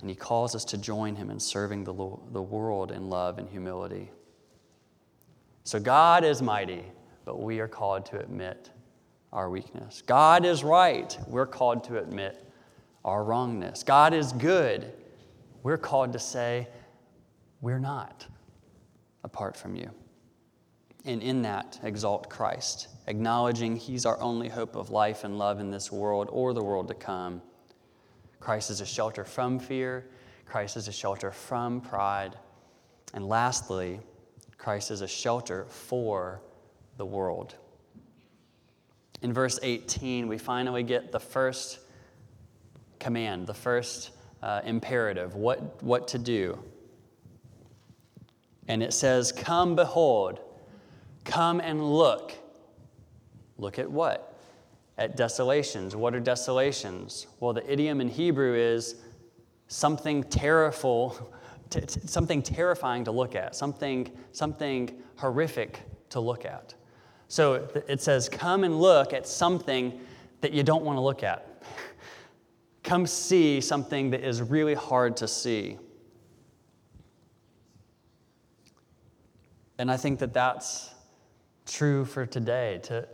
And 0.00 0.08
he 0.08 0.14
calls 0.14 0.54
us 0.54 0.64
to 0.66 0.78
join 0.78 1.16
him 1.16 1.30
in 1.30 1.40
serving 1.40 1.84
the, 1.84 1.94
the 2.32 2.42
world 2.42 2.92
in 2.92 3.08
love 3.08 3.38
and 3.38 3.48
humility. 3.48 4.10
So 5.64 5.80
God 5.80 6.24
is 6.24 6.42
mighty, 6.42 6.84
but 7.24 7.40
we 7.40 7.58
are 7.60 7.68
called 7.68 8.06
to 8.06 8.20
admit 8.20 8.70
our 9.32 9.48
weakness. 9.48 10.02
God 10.06 10.44
is 10.44 10.62
right. 10.62 11.16
We're 11.26 11.46
called 11.46 11.84
to 11.84 11.98
admit 11.98 12.44
our 13.04 13.24
wrongness. 13.24 13.82
God 13.82 14.12
is 14.12 14.32
good 14.32 14.92
we're 15.62 15.78
called 15.78 16.12
to 16.12 16.18
say, 16.18 16.68
We're 17.60 17.78
not 17.78 18.26
apart 19.24 19.56
from 19.56 19.76
you. 19.76 19.90
And 21.04 21.22
in 21.22 21.42
that, 21.42 21.78
exalt 21.82 22.28
Christ, 22.28 22.88
acknowledging 23.06 23.76
He's 23.76 24.04
our 24.06 24.20
only 24.20 24.48
hope 24.48 24.76
of 24.76 24.90
life 24.90 25.24
and 25.24 25.38
love 25.38 25.60
in 25.60 25.70
this 25.70 25.90
world 25.90 26.28
or 26.30 26.52
the 26.52 26.62
world 26.62 26.88
to 26.88 26.94
come, 26.94 27.42
Christ 28.40 28.70
is 28.70 28.80
a 28.80 28.86
shelter 28.86 29.24
from 29.24 29.58
fear. 29.58 30.06
Christ 30.46 30.76
is 30.76 30.88
a 30.88 30.92
shelter 30.92 31.30
from 31.30 31.80
pride. 31.80 32.36
And 33.12 33.28
lastly, 33.28 34.00
Christ 34.56 34.90
is 34.90 35.02
a 35.02 35.08
shelter 35.08 35.66
for 35.66 36.40
the 36.96 37.04
world. 37.06 37.54
In 39.22 39.32
verse 39.32 39.60
18, 39.62 40.26
we 40.26 40.38
finally 40.38 40.82
get 40.82 41.12
the 41.12 41.20
first 41.20 41.78
command, 42.98 43.46
the 43.46 43.54
first 43.54 44.10
uh, 44.42 44.60
imperative, 44.64 45.34
what, 45.34 45.82
what 45.82 46.08
to 46.08 46.18
do. 46.18 46.58
And 48.68 48.82
it 48.82 48.92
says, 48.92 49.32
Come, 49.32 49.74
behold, 49.74 50.40
come 51.24 51.60
and 51.60 51.82
look. 51.92 52.34
Look 53.58 53.78
at 53.78 53.90
what? 53.90 54.38
At 54.96 55.16
desolations. 55.16 55.96
What 55.96 56.14
are 56.14 56.20
desolations? 56.20 57.26
Well, 57.40 57.52
the 57.52 57.70
idiom 57.70 58.00
in 58.00 58.08
Hebrew 58.08 58.54
is 58.54 58.96
something 59.68 60.22
terrible, 60.24 61.32
t- 61.70 61.80
t- 61.80 62.00
something 62.06 62.42
terrifying 62.42 63.04
to 63.04 63.10
look 63.10 63.34
at, 63.34 63.54
something, 63.54 64.10
something 64.32 65.02
horrific 65.16 65.80
to 66.10 66.20
look 66.20 66.44
at. 66.44 66.74
So 67.28 67.68
it 67.86 68.00
says, 68.00 68.28
Come 68.28 68.64
and 68.64 68.80
look 68.80 69.12
at 69.12 69.26
something 69.26 70.00
that 70.40 70.52
you 70.52 70.62
don't 70.62 70.84
want 70.84 70.96
to 70.96 71.00
look 71.00 71.22
at. 71.22 71.46
Come 72.82 73.06
see 73.06 73.60
something 73.60 74.10
that 74.10 74.22
is 74.22 74.40
really 74.42 74.74
hard 74.74 75.16
to 75.18 75.28
see. 75.28 75.78
And 79.78 79.90
I 79.90 79.96
think 79.96 80.18
that 80.18 80.32
that's 80.32 80.94
true 81.66 82.04
for 82.04 82.26
today. 82.26 82.80
To, 82.84 83.08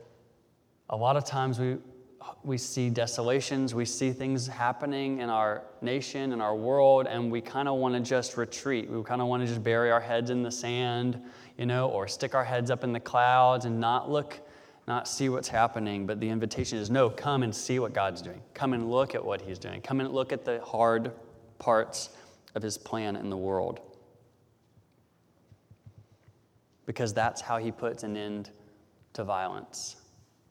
a 0.90 0.96
lot 0.96 1.16
of 1.16 1.24
times 1.24 1.59
we, 1.59 1.76
we 2.42 2.59
see 2.59 2.90
desolations, 2.90 3.74
we 3.74 3.85
see 3.85 4.12
things 4.12 4.46
happening 4.46 5.20
in 5.20 5.31
our 5.31 5.62
nation, 5.81 6.33
in 6.33 6.40
our 6.40 6.55
world, 6.57 7.07
and 7.07 7.31
we 7.31 7.40
kind 7.40 7.68
of 7.68 7.76
want 7.76 7.94
to 7.94 8.00
just 8.00 8.37
retreat. 8.37 8.90
We 8.90 9.02
kind 9.02 9.20
of 9.20 9.29
want 9.29 9.42
to 9.42 9.46
just 9.46 9.62
bury 9.62 9.90
our 9.90 10.00
heads 10.00 10.31
in 10.31 10.42
the 10.42 10.50
sand, 10.50 11.20
you 11.59 11.66
know, 11.66 11.88
or 11.88 12.09
stick 12.09 12.35
our 12.35 12.44
heads 12.44 12.70
up 12.70 12.85
in 12.85 12.92
the 12.92 13.00
clouds 13.00 13.64
and 13.64 13.79
not 13.81 14.11
look 14.11 14.40
not 14.87 15.09
see 15.09 15.29
what's 15.29 15.49
happening, 15.49 16.07
but 16.07 16.20
the 16.20 16.29
invitation 16.29 16.79
is 16.79 16.90
no, 16.90 17.11
come 17.11 17.42
and 17.42 17.55
see 17.55 17.79
what 17.79 17.92
God's 17.92 18.22
doing. 18.22 18.40
Come 18.55 18.72
and 18.72 18.90
look 18.90 19.14
at 19.14 19.25
what 19.25 19.40
He's 19.40 19.59
doing. 19.59 19.81
Come 19.81 20.01
and 20.01 20.12
look 20.12 20.33
at 20.33 20.44
the 20.44 20.61
hard 20.61 21.12
parts 21.59 22.11
of 22.55 22.62
His 22.62 22.79
plan 22.79 23.16
in 23.16 23.29
the 23.29 23.37
world. 23.37 23.81
Because 26.87 27.12
that's 27.12 27.40
how 27.40 27.59
He 27.59 27.72
puts 27.72 28.05
an 28.05 28.16
end 28.16 28.51
to 29.14 29.25
violence. 29.25 29.96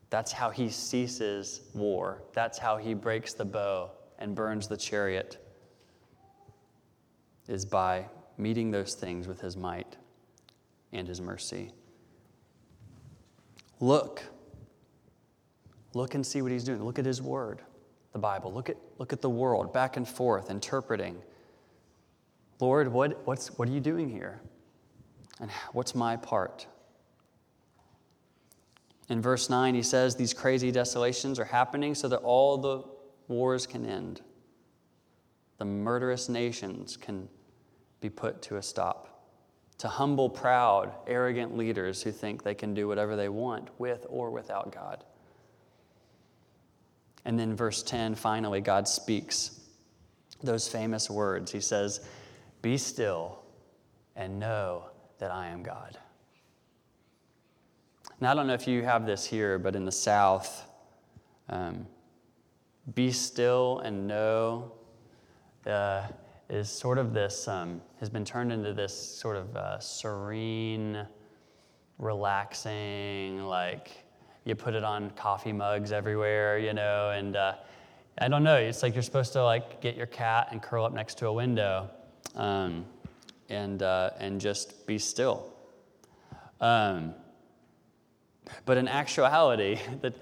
That's 0.10 0.34
how 0.34 0.50
He 0.50 0.70
ceases 0.70 1.62
war. 1.74 2.22
That's 2.34 2.58
how 2.58 2.76
He 2.78 2.94
breaks 2.94 3.34
the 3.34 3.46
bow 3.46 3.92
and 4.20 4.36
burns 4.36 4.68
the 4.68 4.78
chariot, 4.78 5.38
is 7.48 7.66
by 7.66 8.06
meeting 8.38 8.72
those 8.72 8.96
things 8.96 9.28
with 9.28 9.40
His 9.40 9.56
might 9.56 9.96
and 10.92 11.08
His 11.08 11.22
mercy. 11.22 11.72
Look. 13.80 14.24
Look 15.94 16.16
and 16.16 16.26
see 16.26 16.42
what 16.42 16.52
he's 16.52 16.64
doing. 16.64 16.84
Look 16.84 17.00
at 17.00 17.06
his 17.06 17.22
word, 17.22 17.62
the 18.14 18.20
Bible. 18.20 18.54
Look 18.54 18.70
at, 18.70 18.78
look 18.98 19.14
at 19.14 19.22
the 19.22 19.30
world, 19.30 19.74
back 19.74 19.98
and 19.98 20.08
forth, 20.08 20.50
interpreting. 20.50 21.18
Lord, 22.60 22.88
what, 22.90 23.26
what's, 23.26 23.48
what 23.58 23.68
are 23.70 23.72
you 23.72 23.80
doing 23.80 24.10
here? 24.10 24.42
And 25.40 25.50
what's 25.74 25.96
my 25.96 26.16
part? 26.16 26.68
In 29.10 29.22
verse 29.22 29.50
9, 29.50 29.76
he 29.76 29.84
says 29.84 30.16
these 30.16 30.34
crazy 30.34 30.72
desolations 30.72 31.40
are 31.40 31.46
happening 31.46 31.96
so 31.96 32.08
that 32.08 32.18
all 32.18 32.58
the 32.58 32.84
wars 33.28 33.68
can 33.68 33.86
end. 33.86 34.22
The 35.58 35.66
murderous 35.66 36.28
nations 36.28 36.98
can 36.98 37.30
be 38.02 38.10
put 38.10 38.42
to 38.44 38.58
a 38.58 38.62
stop 38.62 39.15
to 39.78 39.88
humble, 39.88 40.30
proud, 40.30 40.94
arrogant 41.06 41.58
leaders 41.58 42.02
who 42.02 42.12
think 42.12 42.44
they 42.44 42.56
can 42.56 42.74
do 42.74 42.88
whatever 42.88 43.16
they 43.16 43.30
want 43.30 43.70
with 43.78 44.06
or 44.10 44.32
without 44.32 44.72
God. 44.72 45.04
And 47.26 47.40
then, 47.40 47.56
verse 47.56 47.84
10, 47.84 48.16
finally, 48.16 48.62
God 48.62 48.88
speaks 48.88 49.60
those 50.44 50.68
famous 50.68 51.10
words. 51.10 51.52
He 51.52 51.60
says, 51.60 52.06
Be 52.62 52.78
still 52.78 53.44
and 54.16 54.40
know 54.40 54.86
that 55.18 55.32
I 55.32 55.48
am 55.48 55.64
God. 55.64 55.98
Now, 58.22 58.32
I 58.32 58.36
don't 58.36 58.48
know 58.48 58.54
if 58.54 58.68
you 58.68 58.84
have 58.84 59.06
this 59.06 59.26
here, 59.26 59.60
but 59.60 59.76
in 59.76 59.86
the 59.86 59.92
South, 59.92 60.66
um, 61.50 61.88
be 62.94 63.12
still 63.12 63.80
and 63.80 64.08
know. 64.08 64.72
Uh, 65.66 66.08
is 66.50 66.70
sort 66.70 66.98
of 66.98 67.14
this, 67.14 67.48
um, 67.48 67.82
has 68.00 68.10
been 68.10 68.26
turned 68.26 68.52
into 68.52 68.74
this 68.74 68.94
sort 68.94 69.36
of 69.36 69.56
uh, 69.56 69.80
serene, 69.80 71.06
relaxing, 71.98 73.44
like 73.44 73.92
you 74.44 74.56
put 74.56 74.76
it 74.76 74.84
on 74.84 75.10
coffee 75.12 75.54
mugs 75.54 75.92
everywhere, 75.92 76.60
you 76.60 76.74
know, 76.74 77.10
and 77.10 77.36
uh, 77.36 77.54
I 78.20 78.28
don't 78.28 78.44
know, 78.44 78.58
it's 78.58 78.84
like 78.84 78.94
you're 78.94 79.04
supposed 79.04 79.34
to 79.34 79.44
like 79.44 79.82
get 79.82 79.96
your 79.96 80.06
cat 80.06 80.50
and 80.52 80.62
curl 80.62 80.86
up 80.86 80.94
next 80.94 81.18
to 81.20 81.28
a 81.28 81.34
window 81.34 81.90
um, 82.36 82.86
and, 83.50 83.82
uh, 83.82 84.12
and 84.20 84.40
just 84.40 84.86
be 84.86 85.00
still. 85.00 85.52
Um, 86.62 87.14
but 88.66 88.78
in 88.78 88.88
actuality, 88.88 89.80
the, 90.02 90.14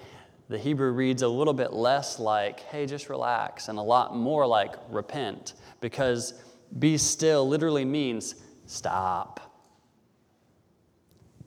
the 0.49 0.57
Hebrew 0.57 0.91
reads 0.91 1.21
a 1.21 1.27
little 1.27 1.53
bit 1.53 1.73
less 1.73 2.19
like, 2.19 2.59
hey, 2.61 2.85
just 2.85 3.09
relax, 3.09 3.69
and 3.69 3.79
a 3.79 3.81
lot 3.81 4.15
more 4.15 4.45
like 4.45 4.75
repent 4.89 5.53
because 5.79 6.33
be 6.79 6.97
still 6.97 7.47
literally 7.47 7.85
means 7.85 8.35
stop. 8.65 9.39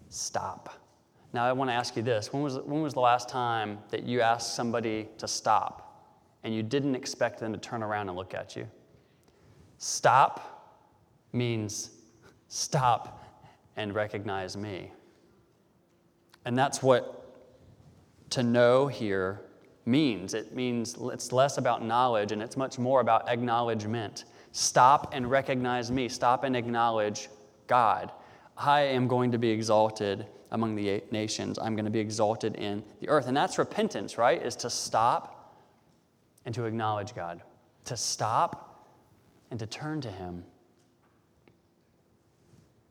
Stop. 0.09 0.81
Now, 1.33 1.45
I 1.45 1.53
want 1.53 1.69
to 1.69 1.75
ask 1.75 1.97
you 1.97 2.03
this 2.03 2.33
when 2.33 2.43
was, 2.43 2.59
when 2.59 2.81
was 2.81 2.95
the 2.95 3.01
last 3.01 3.29
time 3.29 3.79
that 3.91 4.05
you 4.05 4.23
asked 4.23 4.55
somebody 4.55 5.09
to 5.19 5.29
stop 5.29 5.83
and 6.43 6.55
you 6.55 6.63
didn't 6.63 6.95
expect 6.95 7.41
them 7.41 7.53
to 7.53 7.59
turn 7.59 7.83
around 7.83 8.09
and 8.09 8.17
look 8.17 8.33
at 8.33 8.57
you? 8.57 8.67
Stop 9.79 10.79
means 11.33 11.91
stop 12.49 13.23
and 13.77 13.95
recognize 13.95 14.57
me. 14.57 14.91
And 16.47 16.57
that's 16.57 16.83
what 16.83 17.26
to 18.37 18.43
know 18.43 18.87
here 18.87 19.41
means. 19.87 20.35
It 20.35 20.55
means 20.55 20.95
it's 21.01 21.33
less 21.33 21.57
about 21.57 21.83
knowledge 21.83 22.33
and 22.33 22.43
it's 22.43 22.55
much 22.55 22.79
more 22.79 23.01
about 23.01 23.27
acknowledgement. 23.31 24.27
Stop 24.53 25.15
and 25.15 25.31
recognize 25.31 25.91
me. 25.91 26.07
Stop 26.11 26.45
and 26.45 26.55
acknowledge 26.55 27.31
God. 27.67 28.13
I 28.59 28.83
am 28.83 29.09
going 29.09 29.33
to 29.33 29.39
be 29.39 29.49
exalted 29.49 30.27
among 30.51 30.75
the 30.77 31.03
nations. 31.11 31.59
I'm 31.59 31.75
going 31.75 31.87
to 31.87 31.91
be 31.91 31.99
exalted 31.99 32.57
in 32.57 32.85
the 33.01 33.09
earth. 33.09 33.27
And 33.27 33.35
that's 33.35 33.57
repentance, 33.57 34.19
right? 34.19 34.43
Is 34.43 34.55
to 34.57 34.69
stop 34.69 35.57
and 36.45 36.55
to 36.55 36.67
acknowledge 36.67 37.15
God. 37.15 37.41
To 37.87 37.97
stop 37.97 38.87
and 39.51 39.59
to 39.61 39.67
turn 39.67 40.03
to 40.03 40.11
Him. 40.11 40.45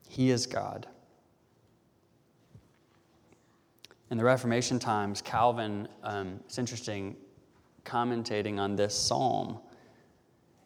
He 0.09 0.31
is 0.31 0.47
God. 0.47 0.87
In 4.15 4.19
the 4.19 4.23
Reformation 4.23 4.79
times, 4.79 5.21
Calvin, 5.21 5.89
um, 6.01 6.39
it's 6.45 6.57
interesting, 6.57 7.17
commentating 7.83 8.57
on 8.57 8.77
this 8.77 8.95
psalm, 8.95 9.59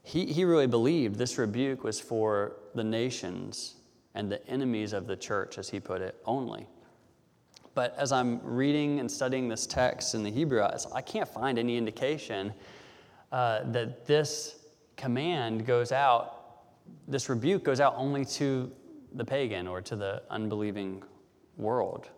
he, 0.04 0.28
he 0.28 0.46
really 0.46 0.68
believed 0.68 1.16
this 1.16 1.40
rebuke 1.40 1.84
was 1.84 2.00
for 2.00 2.58
the 2.76 2.84
nations 2.84 3.78
and 4.14 4.32
the 4.32 4.48
enemies 4.48 4.94
of 4.94 5.08
the 5.08 5.16
church, 5.16 5.58
as 5.58 5.68
he 5.68 5.80
put 5.80 6.00
it, 6.00 6.22
only. 6.26 6.68
But 7.74 7.96
as 7.98 8.12
I'm 8.12 8.40
reading 8.44 9.00
and 9.00 9.10
studying 9.10 9.50
this 9.50 9.66
text 9.66 10.14
in 10.14 10.22
the 10.22 10.30
Hebrew, 10.30 10.62
I 10.94 11.02
can't 11.02 11.28
find 11.28 11.58
any 11.58 11.76
indication 11.76 12.54
uh, 13.32 13.62
that 13.72 14.06
this 14.06 14.60
command 14.96 15.66
goes 15.66 15.92
out, 15.92 16.36
this 17.08 17.30
rebuke 17.30 17.64
goes 17.64 17.80
out 17.80 17.96
only 17.98 18.26
to 18.26 18.72
the 19.16 19.26
pagan 19.26 19.66
or 19.66 19.82
to 19.82 19.96
the 19.96 20.22
unbelieving 20.30 21.02
world. 21.58 22.10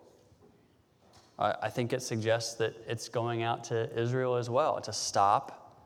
I 1.38 1.70
think 1.70 1.92
it 1.92 2.02
suggests 2.02 2.54
that 2.54 2.74
it's 2.86 3.08
going 3.08 3.42
out 3.42 3.64
to 3.64 3.90
Israel 3.98 4.36
as 4.36 4.48
well 4.48 4.80
to 4.80 4.92
stop, 4.92 5.76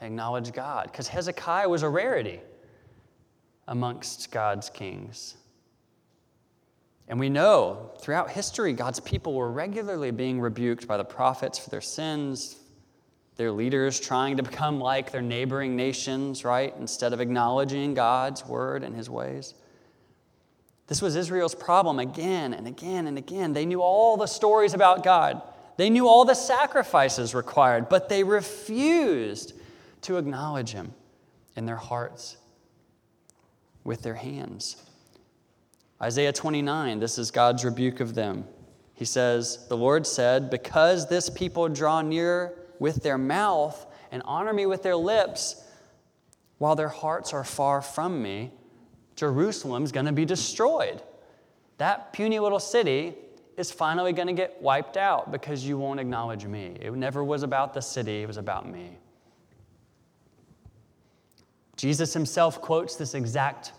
acknowledge 0.00 0.52
God. 0.52 0.90
Because 0.90 1.08
Hezekiah 1.08 1.68
was 1.68 1.82
a 1.82 1.88
rarity 1.88 2.40
amongst 3.66 4.30
God's 4.30 4.70
kings. 4.70 5.36
And 7.08 7.18
we 7.18 7.28
know 7.28 7.92
throughout 8.00 8.30
history, 8.30 8.72
God's 8.72 9.00
people 9.00 9.34
were 9.34 9.50
regularly 9.50 10.10
being 10.10 10.40
rebuked 10.40 10.86
by 10.86 10.96
the 10.96 11.04
prophets 11.04 11.58
for 11.58 11.70
their 11.70 11.80
sins, 11.80 12.56
their 13.36 13.52
leaders 13.52 14.00
trying 14.00 14.36
to 14.36 14.42
become 14.42 14.80
like 14.80 15.12
their 15.12 15.22
neighboring 15.22 15.76
nations, 15.76 16.44
right? 16.44 16.74
Instead 16.78 17.12
of 17.12 17.20
acknowledging 17.20 17.94
God's 17.94 18.44
word 18.46 18.82
and 18.82 18.94
his 18.94 19.08
ways. 19.08 19.54
This 20.86 21.02
was 21.02 21.16
Israel's 21.16 21.54
problem 21.54 21.98
again 21.98 22.54
and 22.54 22.66
again 22.66 23.06
and 23.06 23.18
again. 23.18 23.52
They 23.52 23.66
knew 23.66 23.82
all 23.82 24.16
the 24.16 24.26
stories 24.26 24.74
about 24.74 25.02
God, 25.02 25.42
they 25.76 25.90
knew 25.90 26.08
all 26.08 26.24
the 26.24 26.34
sacrifices 26.34 27.34
required, 27.34 27.88
but 27.88 28.08
they 28.08 28.24
refused 28.24 29.52
to 30.02 30.16
acknowledge 30.16 30.70
him 30.70 30.94
in 31.54 31.66
their 31.66 31.76
hearts 31.76 32.36
with 33.84 34.02
their 34.02 34.14
hands. 34.14 34.82
Isaiah 36.00 36.32
29, 36.32 37.00
this 37.00 37.18
is 37.18 37.30
God's 37.30 37.64
rebuke 37.64 38.00
of 38.00 38.14
them. 38.14 38.44
He 38.94 39.04
says, 39.04 39.66
The 39.68 39.76
Lord 39.76 40.06
said, 40.06 40.50
Because 40.50 41.08
this 41.08 41.30
people 41.30 41.68
draw 41.68 42.02
near 42.02 42.54
with 42.78 43.02
their 43.02 43.18
mouth 43.18 43.86
and 44.10 44.22
honor 44.24 44.52
me 44.52 44.66
with 44.66 44.82
their 44.82 44.96
lips, 44.96 45.62
while 46.58 46.74
their 46.74 46.88
hearts 46.88 47.32
are 47.32 47.44
far 47.44 47.82
from 47.82 48.22
me, 48.22 48.52
Jerusalem's 49.16 49.92
going 49.92 50.06
to 50.06 50.12
be 50.12 50.24
destroyed. 50.24 51.02
That 51.78 52.12
puny 52.12 52.38
little 52.38 52.60
city 52.60 53.14
is 53.56 53.72
finally 53.72 54.12
going 54.12 54.28
to 54.28 54.34
get 54.34 54.60
wiped 54.60 54.96
out 54.96 55.32
because 55.32 55.64
you 55.64 55.78
won't 55.78 55.98
acknowledge 55.98 56.44
me. 56.44 56.76
It 56.80 56.92
never 56.92 57.24
was 57.24 57.42
about 57.42 57.74
the 57.74 57.80
city, 57.80 58.22
it 58.22 58.26
was 58.26 58.36
about 58.36 58.70
me. 58.70 58.98
Jesus 61.76 62.14
himself 62.14 62.60
quotes 62.60 62.96
this 62.96 63.14
exact 63.14 63.72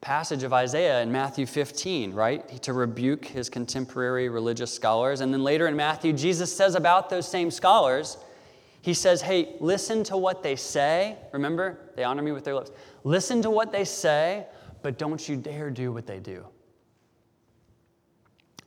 passage 0.00 0.42
of 0.42 0.52
Isaiah 0.52 1.00
in 1.00 1.10
Matthew 1.10 1.46
15, 1.46 2.12
right? 2.12 2.62
To 2.62 2.74
rebuke 2.74 3.24
his 3.24 3.48
contemporary 3.48 4.28
religious 4.28 4.72
scholars. 4.72 5.20
And 5.20 5.32
then 5.32 5.42
later 5.42 5.66
in 5.66 5.76
Matthew, 5.76 6.12
Jesus 6.12 6.54
says 6.54 6.74
about 6.74 7.08
those 7.08 7.26
same 7.26 7.50
scholars, 7.50 8.18
he 8.82 8.92
says, 8.92 9.22
Hey, 9.22 9.56
listen 9.60 10.04
to 10.04 10.16
what 10.18 10.42
they 10.42 10.56
say. 10.56 11.16
Remember, 11.32 11.78
they 11.96 12.04
honor 12.04 12.20
me 12.20 12.32
with 12.32 12.44
their 12.44 12.54
lips. 12.54 12.70
Listen 13.02 13.40
to 13.40 13.50
what 13.50 13.72
they 13.72 13.84
say, 13.84 14.46
but 14.84 14.98
don't 14.98 15.30
you 15.30 15.34
dare 15.34 15.70
do 15.70 15.90
what 15.90 16.06
they 16.06 16.20
do 16.20 16.44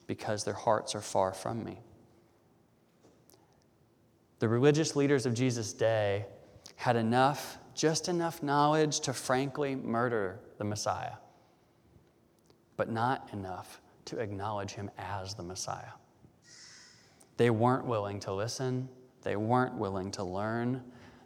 because 0.08 0.43
their 0.43 0.56
hearts 0.56 0.95
are 0.95 1.01
far 1.01 1.32
from 1.32 1.63
me. 1.63 1.77
The 4.39 4.47
religious 4.47 4.95
leaders 4.95 5.27
of 5.27 5.36
Jesus' 5.36 5.73
day 5.73 6.25
had 6.75 6.95
enough, 6.95 7.60
just 7.75 8.10
enough 8.10 8.41
knowledge 8.41 9.01
to 9.01 9.13
frankly 9.13 9.75
murder 9.75 10.39
the 10.58 10.63
Messiah, 10.63 11.17
but 12.77 12.89
not 12.89 13.30
enough 13.32 13.80
to 14.06 14.17
acknowledge 14.17 14.71
him 14.71 14.89
as 14.97 15.36
the 15.36 15.43
Messiah. 15.43 15.93
They 17.38 17.51
weren't 17.51 17.86
willing 17.86 18.19
to 18.21 18.34
listen, 18.34 18.89
they 19.21 19.36
weren't 19.36 19.75
willing 19.75 20.10
to 20.13 20.23
learn, 20.23 20.82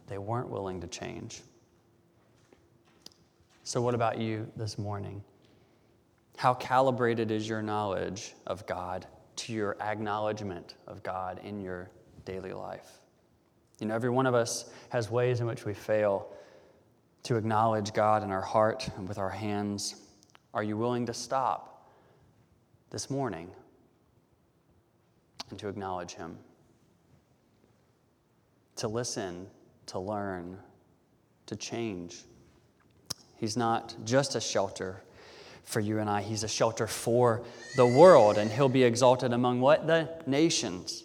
they 0.06 0.18
weren't 0.18 0.50
willing 0.50 0.82
to 0.82 0.86
change. 0.86 1.40
So, 3.64 3.80
what 3.80 3.94
about 3.94 4.18
you 4.18 4.50
this 4.56 4.76
morning? 4.76 5.22
How 6.36 6.52
calibrated 6.52 7.30
is 7.30 7.48
your 7.48 7.62
knowledge 7.62 8.34
of 8.44 8.66
God 8.66 9.06
to 9.36 9.52
your 9.52 9.76
acknowledgement 9.80 10.74
of 10.88 11.04
God 11.04 11.40
in 11.44 11.60
your 11.60 11.88
daily 12.24 12.52
life? 12.52 12.98
You 13.78 13.86
know, 13.86 13.94
every 13.94 14.10
one 14.10 14.26
of 14.26 14.34
us 14.34 14.68
has 14.88 15.12
ways 15.12 15.40
in 15.40 15.46
which 15.46 15.64
we 15.64 15.74
fail 15.74 16.28
to 17.22 17.36
acknowledge 17.36 17.92
God 17.92 18.24
in 18.24 18.32
our 18.32 18.40
heart 18.42 18.88
and 18.96 19.06
with 19.06 19.18
our 19.18 19.30
hands. 19.30 19.94
Are 20.52 20.64
you 20.64 20.76
willing 20.76 21.06
to 21.06 21.14
stop 21.14 21.88
this 22.90 23.10
morning 23.10 23.48
and 25.50 25.58
to 25.60 25.68
acknowledge 25.68 26.14
Him? 26.14 26.36
To 28.76 28.88
listen, 28.88 29.46
to 29.86 30.00
learn, 30.00 30.58
to 31.46 31.54
change. 31.54 32.24
He's 33.42 33.56
not 33.56 33.96
just 34.04 34.36
a 34.36 34.40
shelter 34.40 35.02
for 35.64 35.80
you 35.80 35.98
and 35.98 36.08
I. 36.08 36.22
He's 36.22 36.44
a 36.44 36.48
shelter 36.48 36.86
for 36.86 37.42
the 37.74 37.84
world, 37.84 38.38
and 38.38 38.48
he'll 38.48 38.68
be 38.68 38.84
exalted 38.84 39.32
among 39.32 39.60
what? 39.60 39.88
The 39.88 40.08
nations. 40.28 41.02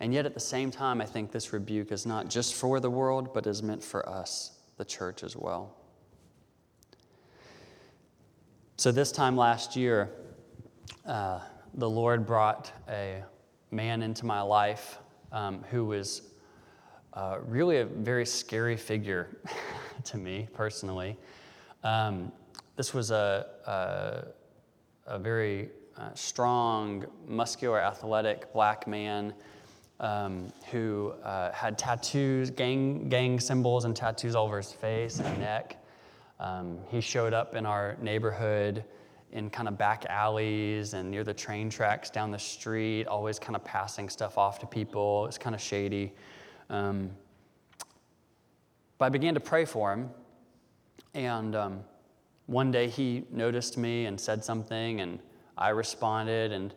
And 0.00 0.12
yet, 0.12 0.26
at 0.26 0.34
the 0.34 0.40
same 0.40 0.72
time, 0.72 1.00
I 1.00 1.06
think 1.06 1.30
this 1.30 1.52
rebuke 1.52 1.92
is 1.92 2.06
not 2.06 2.28
just 2.28 2.54
for 2.54 2.80
the 2.80 2.90
world, 2.90 3.32
but 3.32 3.46
is 3.46 3.62
meant 3.62 3.84
for 3.84 4.08
us, 4.08 4.58
the 4.76 4.84
church, 4.84 5.22
as 5.22 5.36
well. 5.36 5.76
So, 8.76 8.90
this 8.90 9.12
time 9.12 9.36
last 9.36 9.76
year, 9.76 10.10
uh, 11.06 11.38
the 11.74 11.88
Lord 11.88 12.26
brought 12.26 12.72
a 12.88 13.22
man 13.70 14.02
into 14.02 14.26
my 14.26 14.40
life 14.40 14.98
um, 15.30 15.62
who 15.70 15.84
was 15.84 16.22
uh, 17.12 17.38
really 17.46 17.78
a 17.78 17.84
very 17.84 18.26
scary 18.26 18.76
figure 18.76 19.28
to 20.04 20.16
me 20.16 20.48
personally. 20.52 21.16
Um, 21.82 22.32
this 22.76 22.92
was 22.92 23.10
a, 23.10 23.46
a, 23.66 25.14
a 25.14 25.18
very 25.18 25.70
uh, 25.96 26.12
strong, 26.14 27.04
muscular, 27.26 27.80
athletic 27.80 28.52
black 28.52 28.86
man 28.86 29.32
um, 30.00 30.52
who 30.70 31.12
uh, 31.22 31.52
had 31.52 31.78
tattoos, 31.78 32.50
gang, 32.50 33.08
gang 33.08 33.38
symbols, 33.38 33.84
and 33.84 33.94
tattoos 33.94 34.34
all 34.34 34.46
over 34.46 34.56
his 34.56 34.72
face 34.72 35.20
and 35.20 35.38
neck. 35.38 35.76
Um, 36.40 36.78
he 36.88 37.00
showed 37.00 37.32
up 37.32 37.54
in 37.54 37.64
our 37.64 37.96
neighborhood 38.02 38.84
in 39.32 39.50
kind 39.50 39.68
of 39.68 39.76
back 39.78 40.04
alleys 40.08 40.94
and 40.94 41.10
near 41.10 41.24
the 41.24 41.34
train 41.34 41.70
tracks 41.70 42.10
down 42.10 42.30
the 42.30 42.38
street, 42.38 43.06
always 43.06 43.38
kind 43.38 43.56
of 43.56 43.64
passing 43.64 44.08
stuff 44.08 44.38
off 44.38 44.58
to 44.60 44.66
people. 44.66 45.26
It's 45.26 45.38
kind 45.38 45.54
of 45.54 45.60
shady. 45.60 46.12
Um, 46.70 47.10
but 48.98 49.06
I 49.06 49.08
began 49.08 49.34
to 49.34 49.40
pray 49.40 49.64
for 49.64 49.92
him, 49.92 50.10
and 51.14 51.54
um, 51.54 51.84
one 52.46 52.70
day 52.70 52.88
he 52.88 53.24
noticed 53.30 53.78
me 53.78 54.06
and 54.06 54.20
said 54.20 54.44
something, 54.44 55.00
and 55.00 55.18
I 55.56 55.70
responded, 55.70 56.52
and 56.52 56.74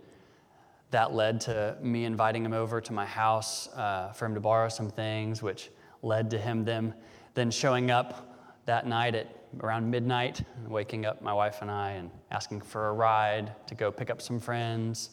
that 0.91 1.13
led 1.13 1.41
to 1.41 1.77
me 1.81 2.05
inviting 2.05 2.45
him 2.45 2.53
over 2.53 2.79
to 2.79 2.93
my 2.93 3.05
house 3.05 3.67
uh, 3.75 4.11
for 4.13 4.25
him 4.25 4.33
to 4.33 4.39
borrow 4.39 4.69
some 4.69 4.89
things, 4.89 5.41
which 5.41 5.69
led 6.01 6.29
to 6.31 6.37
him 6.37 6.63
them 6.63 6.93
then 7.37 7.51
showing 7.51 7.91
up 7.91 8.35
that 8.65 8.87
night 8.87 9.13
at 9.13 9.27
around 9.61 9.89
midnight, 9.89 10.41
waking 10.67 11.05
up 11.05 11.21
my 11.21 11.31
wife 11.31 11.61
and 11.61 11.69
I 11.69 11.91
and 11.91 12.09
asking 12.31 12.61
for 12.61 12.89
a 12.89 12.93
ride 12.93 13.53
to 13.67 13.75
go 13.75 13.91
pick 13.91 14.09
up 14.09 14.23
some 14.23 14.39
friends, 14.39 15.11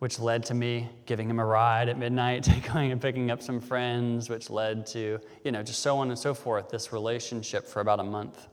which 0.00 0.18
led 0.18 0.42
to 0.42 0.54
me 0.54 0.88
giving 1.04 1.28
him 1.28 1.38
a 1.38 1.44
ride 1.44 1.90
at 1.90 1.98
midnight, 1.98 2.48
going 2.72 2.90
and 2.90 3.00
picking 3.00 3.30
up 3.30 3.42
some 3.42 3.60
friends, 3.60 4.30
which 4.30 4.48
led 4.48 4.86
to, 4.86 5.20
you 5.44 5.52
know, 5.52 5.62
just 5.62 5.80
so 5.80 5.98
on 5.98 6.08
and 6.08 6.18
so 6.18 6.32
forth, 6.32 6.70
this 6.70 6.90
relationship 6.90 7.66
for 7.66 7.80
about 7.80 8.00
a 8.00 8.04
month. 8.04 8.48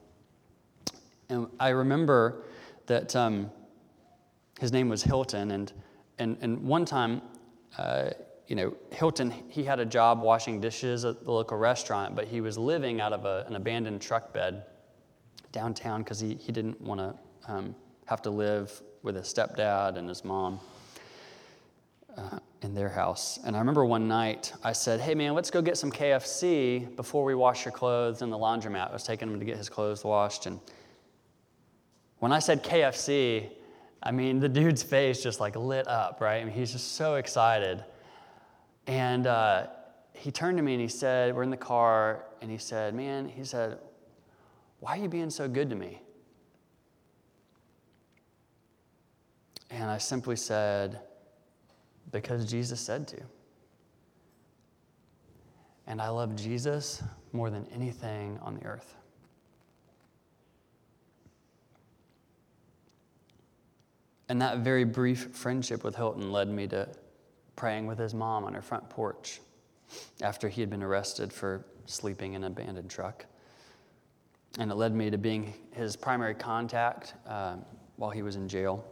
And 1.29 1.47
I 1.57 1.69
remember 1.69 2.43
that 2.87 3.15
um, 3.15 3.49
his 4.59 4.73
name 4.73 4.89
was 4.89 5.03
Hilton, 5.03 5.51
and, 5.51 5.71
and, 6.19 6.37
and 6.41 6.63
one 6.63 6.83
time, 6.83 7.21
uh, 7.77 8.09
you 8.47 8.57
know, 8.57 8.75
Hilton, 8.91 9.33
he 9.47 9.63
had 9.63 9.79
a 9.79 9.85
job 9.85 10.21
washing 10.21 10.59
dishes 10.59 11.05
at 11.05 11.23
the 11.23 11.31
local 11.31 11.57
restaurant, 11.57 12.13
but 12.13 12.27
he 12.27 12.41
was 12.41 12.57
living 12.57 12.99
out 12.99 13.13
of 13.13 13.23
a, 13.23 13.45
an 13.47 13.55
abandoned 13.55 14.01
truck 14.01 14.33
bed 14.33 14.65
downtown 15.53 16.03
because 16.03 16.19
he, 16.19 16.35
he 16.35 16.51
didn't 16.51 16.81
want 16.81 16.99
to 16.99 17.15
um, 17.49 17.73
have 18.05 18.21
to 18.23 18.29
live 18.29 18.81
with 19.01 19.15
his 19.15 19.33
stepdad 19.33 19.95
and 19.95 20.09
his 20.09 20.25
mom 20.25 20.59
uh, 22.17 22.39
in 22.61 22.73
their 22.73 22.89
house. 22.89 23.39
And 23.45 23.55
I 23.55 23.59
remember 23.59 23.85
one 23.85 24.07
night 24.07 24.51
I 24.63 24.73
said, 24.73 24.99
Hey 24.99 25.15
man, 25.15 25.33
let's 25.33 25.51
go 25.51 25.61
get 25.61 25.77
some 25.77 25.91
KFC 25.91 26.95
before 26.95 27.23
we 27.23 27.35
wash 27.35 27.65
your 27.65 27.71
clothes 27.71 28.21
in 28.21 28.29
the 28.29 28.37
laundromat. 28.37 28.89
I 28.89 28.93
was 28.93 29.03
taking 29.03 29.29
him 29.29 29.39
to 29.39 29.45
get 29.45 29.57
his 29.57 29.69
clothes 29.69 30.03
washed. 30.03 30.45
And 30.45 30.59
when 32.19 32.31
I 32.31 32.39
said 32.39 32.63
KFC, 32.63 33.49
I 34.01 34.11
mean, 34.11 34.39
the 34.39 34.49
dude's 34.49 34.83
face 34.83 35.21
just 35.21 35.39
like 35.39 35.55
lit 35.55 35.87
up, 35.87 36.21
right? 36.21 36.41
I 36.41 36.45
mean, 36.45 36.53
he's 36.53 36.71
just 36.71 36.93
so 36.93 37.15
excited. 37.15 37.83
And 38.87 39.27
uh, 39.27 39.67
he 40.13 40.31
turned 40.31 40.57
to 40.57 40.63
me 40.63 40.73
and 40.73 40.81
he 40.81 40.87
said, 40.87 41.35
We're 41.35 41.43
in 41.43 41.49
the 41.49 41.57
car, 41.57 42.25
and 42.41 42.49
he 42.49 42.57
said, 42.57 42.95
Man, 42.95 43.27
he 43.27 43.43
said, 43.43 43.77
Why 44.79 44.97
are 44.97 45.01
you 45.01 45.09
being 45.09 45.29
so 45.29 45.47
good 45.47 45.69
to 45.69 45.75
me? 45.75 46.01
And 49.69 49.89
I 49.89 49.97
simply 49.97 50.37
said, 50.37 51.01
Because 52.11 52.49
Jesus 52.49 52.79
said 52.79 53.07
to. 53.09 53.21
And 55.87 56.01
I 56.01 56.09
love 56.09 56.35
Jesus 56.35 57.01
more 57.31 57.49
than 57.49 57.65
anything 57.73 58.39
on 58.41 58.55
the 58.55 58.65
earth. 58.65 58.95
And 64.29 64.41
that 64.41 64.59
very 64.59 64.83
brief 64.83 65.29
friendship 65.31 65.83
with 65.83 65.95
Hilton 65.95 66.31
led 66.31 66.49
me 66.49 66.67
to 66.67 66.89
praying 67.55 67.87
with 67.87 67.97
his 67.97 68.13
mom 68.13 68.43
on 68.43 68.53
her 68.53 68.61
front 68.61 68.89
porch 68.89 69.39
after 70.21 70.49
he 70.49 70.61
had 70.61 70.69
been 70.69 70.83
arrested 70.83 71.31
for 71.31 71.65
sleeping 71.85 72.33
in 72.33 72.43
an 72.43 72.51
abandoned 72.51 72.89
truck. 72.89 73.25
And 74.59 74.71
it 74.71 74.75
led 74.75 74.93
me 74.93 75.09
to 75.09 75.17
being 75.17 75.53
his 75.71 75.95
primary 75.95 76.35
contact 76.35 77.13
uh, 77.27 77.55
while 77.95 78.11
he 78.11 78.21
was 78.21 78.35
in 78.35 78.49
jail. 78.49 78.85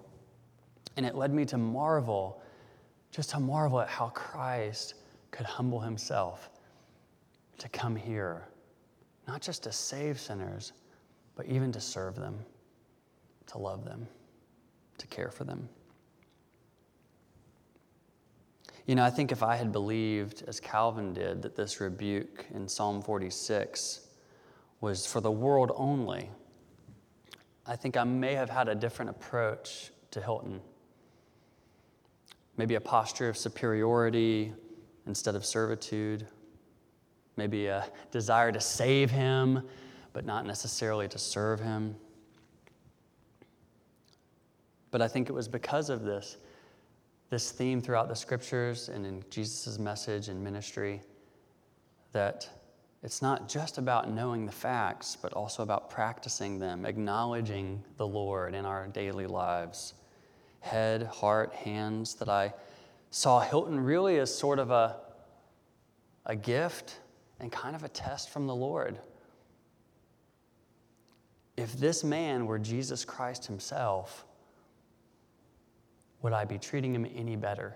And 0.95 1.05
it 1.05 1.15
led 1.15 1.33
me 1.33 1.43
to 1.45 1.57
marvel, 1.57 2.41
just 3.11 3.29
to 3.31 3.39
marvel 3.39 3.79
at 3.79 3.87
how 3.87 4.09
Christ 4.09 4.95
could 5.31 5.45
humble 5.45 5.79
himself 5.79 6.49
to 7.57 7.69
come 7.69 7.95
here, 7.95 8.47
not 9.27 9.41
just 9.41 9.63
to 9.63 9.71
save 9.71 10.19
sinners, 10.19 10.73
but 11.35 11.45
even 11.45 11.71
to 11.71 11.81
serve 11.81 12.15
them, 12.15 12.37
to 13.47 13.57
love 13.57 13.85
them 13.85 14.07
to 14.97 15.07
care 15.07 15.31
for 15.31 15.43
them. 15.43 15.67
You 18.85 18.95
know, 18.95 19.03
I 19.03 19.09
think 19.09 19.31
if 19.31 19.41
I 19.41 19.55
had 19.55 19.71
believed, 19.71 20.43
as 20.47 20.59
Calvin 20.59 21.13
did, 21.13 21.41
that 21.41 21.55
this 21.55 21.81
rebuke 21.81 22.45
in 22.53 22.67
Psalm 22.67 23.01
46 23.01 24.01
was 24.79 25.07
for 25.07 25.21
the 25.21 25.31
world 25.31 25.71
only, 25.75 26.29
I 27.65 27.75
think 27.75 27.97
I 27.97 28.03
may 28.03 28.35
have 28.35 28.49
had 28.49 28.67
a 28.67 28.75
different 28.75 29.09
approach 29.09 29.91
to 30.11 30.21
Hilton. 30.21 30.61
Maybe 32.57 32.75
a 32.75 32.81
posture 32.81 33.29
of 33.29 33.37
superiority 33.37 34.53
instead 35.07 35.35
of 35.35 35.45
servitude. 35.45 36.27
Maybe 37.37 37.67
a 37.67 37.85
desire 38.11 38.51
to 38.51 38.61
save 38.61 39.11
him, 39.11 39.61
but 40.13 40.25
not 40.25 40.45
necessarily 40.45 41.07
to 41.09 41.17
serve 41.17 41.59
him. 41.59 41.95
But 44.91 45.01
I 45.01 45.09
think 45.09 45.27
it 45.27 45.33
was 45.33 45.49
because 45.49 45.89
of 45.89 46.03
this, 46.03 46.37
this 47.29 47.51
theme 47.51 47.81
throughout 47.81 48.07
the 48.07 48.15
scriptures 48.15 48.87
and 48.87 49.05
in 49.05 49.23
Jesus' 49.29 49.77
message 49.77 50.29
and 50.29 50.41
ministry, 50.41 51.01
that 52.13 52.49
it's 53.03 53.21
not 53.21 53.49
just 53.49 53.77
about 53.77 54.09
knowing 54.09 54.45
the 54.45 54.51
facts, 54.51 55.17
but 55.21 55.33
also 55.33 55.61
about 55.61 55.89
practicing 55.89 56.57
them, 56.57 56.85
acknowledging 56.85 57.83
the 57.97 58.07
Lord 58.07 58.55
in 58.55 58.65
our 58.65 58.87
daily 58.87 59.27
lives. 59.27 59.95
Head, 60.65 61.03
heart, 61.03 61.53
hands, 61.53 62.15
that 62.15 62.27
I 62.27 62.55
saw 63.11 63.39
Hilton 63.39 63.79
really 63.79 64.17
as 64.17 64.35
sort 64.35 64.57
of 64.57 64.71
a, 64.71 64.97
a 66.25 66.35
gift 66.35 66.99
and 67.39 67.51
kind 67.51 67.75
of 67.75 67.83
a 67.83 67.87
test 67.87 68.31
from 68.31 68.47
the 68.47 68.55
Lord. 68.55 68.97
If 71.55 71.77
this 71.77 72.03
man 72.03 72.47
were 72.47 72.57
Jesus 72.57 73.05
Christ 73.05 73.45
himself, 73.45 74.25
would 76.23 76.33
I 76.33 76.45
be 76.45 76.57
treating 76.57 76.95
him 76.95 77.05
any 77.15 77.35
better? 77.35 77.75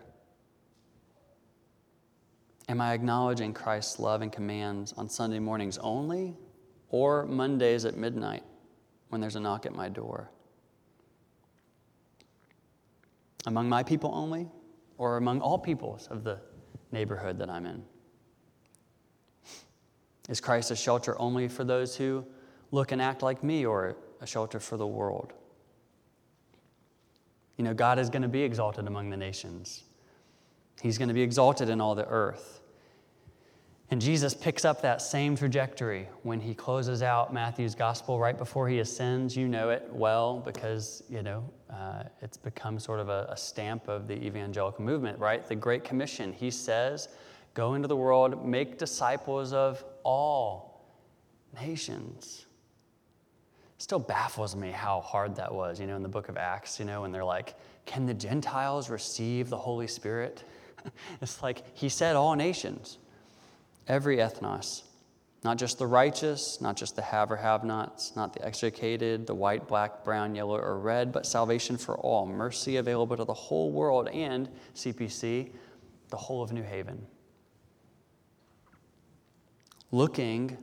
Am 2.67 2.81
I 2.81 2.93
acknowledging 2.93 3.53
Christ's 3.53 3.99
love 3.99 4.23
and 4.23 4.31
commands 4.31 4.93
on 4.93 5.09
Sunday 5.09 5.37
mornings 5.37 5.77
only 5.77 6.35
or 6.89 7.27
Mondays 7.27 7.85
at 7.85 7.95
midnight 7.95 8.41
when 9.09 9.21
there's 9.21 9.35
a 9.35 9.39
knock 9.39 9.67
at 9.67 9.75
my 9.75 9.89
door? 9.89 10.31
Among 13.45 13.69
my 13.69 13.83
people 13.83 14.11
only 14.13 14.47
or 14.97 15.17
among 15.17 15.41
all 15.41 15.57
peoples 15.57 16.07
of 16.07 16.23
the 16.23 16.39
neighborhood 16.91 17.37
that 17.39 17.49
I'm 17.49 17.65
in? 17.65 17.83
Is 20.27 20.39
Christ 20.39 20.71
a 20.71 20.75
shelter 20.75 21.19
only 21.19 21.47
for 21.47 21.63
those 21.63 21.95
who 21.95 22.25
look 22.71 22.91
and 22.91 23.01
act 23.01 23.23
like 23.23 23.43
me 23.43 23.65
or 23.65 23.97
a 24.21 24.27
shelter 24.27 24.59
for 24.59 24.77
the 24.77 24.85
world? 24.85 25.33
You 27.57 27.63
know, 27.63 27.73
God 27.73 27.99
is 27.99 28.09
going 28.09 28.21
to 28.21 28.27
be 28.27 28.43
exalted 28.43 28.87
among 28.87 29.09
the 29.09 29.17
nations. 29.17 29.83
He's 30.81 30.97
going 30.97 31.07
to 31.07 31.13
be 31.13 31.21
exalted 31.21 31.69
in 31.69 31.81
all 31.81 31.95
the 31.95 32.07
earth. 32.07 32.58
And 33.91 33.99
Jesus 33.99 34.35
picks 34.35 34.65
up 34.65 34.83
that 34.83 35.01
same 35.01 35.35
trajectory 35.35 36.07
when 36.21 36.39
he 36.39 36.53
closes 36.53 37.01
out 37.01 37.33
Matthew's 37.33 37.73
gospel 37.73 38.19
right 38.19 38.37
before 38.37 38.69
he 38.69 38.79
ascends. 38.79 39.35
You 39.35 39.47
know 39.47 39.71
it 39.71 39.89
well 39.91 40.39
because, 40.39 41.01
you 41.09 41.23
know, 41.23 41.43
uh, 41.73 42.03
it's 42.21 42.37
become 42.37 42.77
sort 42.77 42.99
of 42.99 43.09
a, 43.09 43.27
a 43.31 43.37
stamp 43.37 43.87
of 43.87 44.07
the 44.07 44.13
evangelical 44.13 44.83
movement, 44.83 45.17
right? 45.17 45.47
The 45.47 45.55
Great 45.55 45.83
Commission. 45.83 46.33
He 46.33 46.51
says, 46.51 47.09
Go 47.55 47.73
into 47.73 47.87
the 47.87 47.95
world, 47.95 48.45
make 48.45 48.77
disciples 48.77 49.53
of 49.53 49.83
all 50.03 50.85
nations. 51.59 52.45
Still 53.79 53.99
baffles 53.99 54.55
me 54.55 54.69
how 54.69 55.01
hard 55.01 55.35
that 55.37 55.51
was, 55.51 55.79
you 55.79 55.87
know, 55.87 55.95
in 55.95 56.03
the 56.03 56.09
book 56.09 56.29
of 56.29 56.37
Acts, 56.37 56.79
you 56.79 56.85
know, 56.85 57.01
when 57.01 57.11
they're 57.11 57.25
like, 57.25 57.55
Can 57.87 58.05
the 58.05 58.13
Gentiles 58.13 58.87
receive 58.87 59.49
the 59.49 59.57
Holy 59.57 59.87
Spirit? 59.87 60.43
it's 61.21 61.41
like, 61.41 61.63
He 61.75 61.89
said 61.89 62.15
all 62.15 62.35
nations 62.35 62.99
every 63.89 64.17
ethnos, 64.17 64.83
not 65.43 65.57
just 65.57 65.79
the 65.79 65.87
righteous, 65.87 66.61
not 66.61 66.77
just 66.77 66.95
the 66.95 67.01
have 67.01 67.31
or 67.31 67.35
have 67.35 67.63
nots, 67.63 68.15
not 68.15 68.33
the 68.33 68.45
educated, 68.45 69.25
the 69.25 69.33
white, 69.33 69.67
black, 69.67 70.03
brown, 70.03 70.35
yellow, 70.35 70.57
or 70.57 70.79
red, 70.79 71.11
but 71.11 71.25
salvation 71.25 71.75
for 71.75 71.97
all, 71.97 72.25
mercy 72.25 72.77
available 72.77 73.17
to 73.17 73.25
the 73.25 73.33
whole 73.33 73.71
world, 73.71 74.07
and 74.09 74.47
CPC, 74.75 75.51
the 76.09 76.17
whole 76.17 76.43
of 76.43 76.53
New 76.53 76.63
Haven. 76.63 77.05
Looking, 79.91 80.57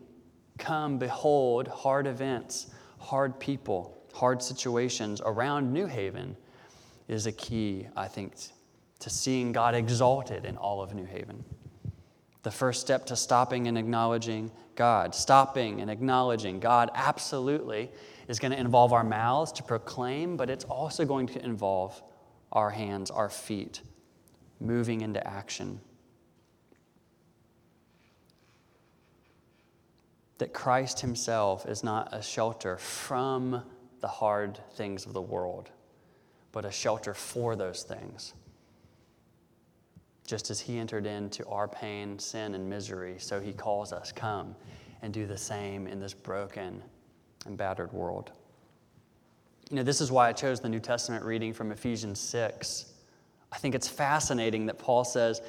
come, 0.57 0.99
behold, 0.99 1.67
hard 1.67 2.07
events, 2.07 2.69
hard 2.99 3.41
people, 3.41 4.05
hard 4.15 4.41
situations 4.41 5.21
around 5.25 5.73
New 5.73 5.87
Haven 5.87 6.37
is 7.09 7.27
a 7.27 7.33
key, 7.33 7.89
I 7.97 8.07
think, 8.07 8.35
to 9.01 9.11
seeing 9.11 9.53
God 9.53 9.75
exalted 9.75 10.45
in 10.45 10.57
all 10.57 10.81
of 10.81 10.95
New 10.95 11.05
Haven 11.05 11.45
the 12.47 12.51
first 12.53 12.81
step 12.81 13.07
to 13.07 13.17
stopping 13.17 13.67
and 13.67 13.77
acknowledging 13.77 14.53
God. 14.77 15.17
Stopping 15.17 15.81
and 15.81 15.91
acknowledging 15.91 16.61
God 16.61 16.91
absolutely 16.95 17.91
is 18.29 18.39
going 18.39 18.53
to 18.53 18.61
involve 18.61 18.93
our 18.93 19.03
mouths 19.03 19.51
to 19.55 19.65
proclaim, 19.65 20.37
but 20.37 20.49
it's 20.49 20.63
also 20.63 21.05
going 21.05 21.27
to 21.27 21.45
involve 21.45 22.01
our 22.53 22.71
hands, 22.71 23.11
our 23.11 23.29
feet, 23.29 23.81
moving 24.61 25.01
into 25.01 25.27
action. 25.27 25.81
That 30.39 30.53
Christ 30.53 31.01
Himself 31.01 31.67
is 31.67 31.83
not 31.83 32.11
a 32.13 32.23
shelter 32.23 32.77
from 32.77 33.61
the 33.99 34.07
hard 34.07 34.61
things 34.75 35.05
of 35.05 35.15
the 35.15 35.21
world, 35.21 35.69
but 36.53 36.65
a 36.65 36.71
shelter 36.71 37.13
for 37.13 37.57
those 37.57 37.83
things. 37.83 38.35
Just 40.27 40.51
as 40.51 40.61
he 40.61 40.79
entered 40.79 41.07
into 41.07 41.47
our 41.47 41.69
pain, 41.69 42.19
sin, 42.19 42.55
and 42.55 42.69
misery, 42.69 43.15
so 43.19 43.41
he 43.41 43.53
calls 43.53 43.93
us, 43.93 44.11
come 44.13 44.57
and 45.03 45.13
do 45.13 45.27
the 45.27 45.39
same 45.39 45.87
in 45.87 46.01
this 46.01 46.15
broken 46.15 46.83
and 47.47 47.57
battered 47.57 47.93
world. 47.93 48.33
You 49.71 49.77
know, 49.77 49.83
this 49.83 50.01
is 50.01 50.11
why 50.11 50.29
I 50.29 50.33
chose 50.33 50.61
the 50.61 50.69
New 50.69 50.81
Testament 50.81 51.25
reading 51.25 51.53
from 51.53 51.71
Ephesians 51.71 52.21
6. 52.21 52.93
I 53.53 53.59
think 53.59 53.75
it's 53.75 53.89
fascinating 53.89 54.67
that 54.67 54.79
Paul 54.79 55.05
says, 55.05 55.43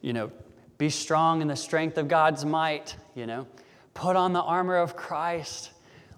you 0.00 0.12
know, 0.12 0.30
be 0.78 0.90
strong 0.90 1.40
in 1.40 1.48
the 1.48 1.56
strength 1.56 1.96
of 1.98 2.08
God's 2.08 2.44
might, 2.44 2.96
you 3.14 3.26
know, 3.26 3.46
put 3.94 4.16
on 4.16 4.32
the 4.32 4.42
armor 4.42 4.76
of 4.76 4.96
Christ, 4.96 5.70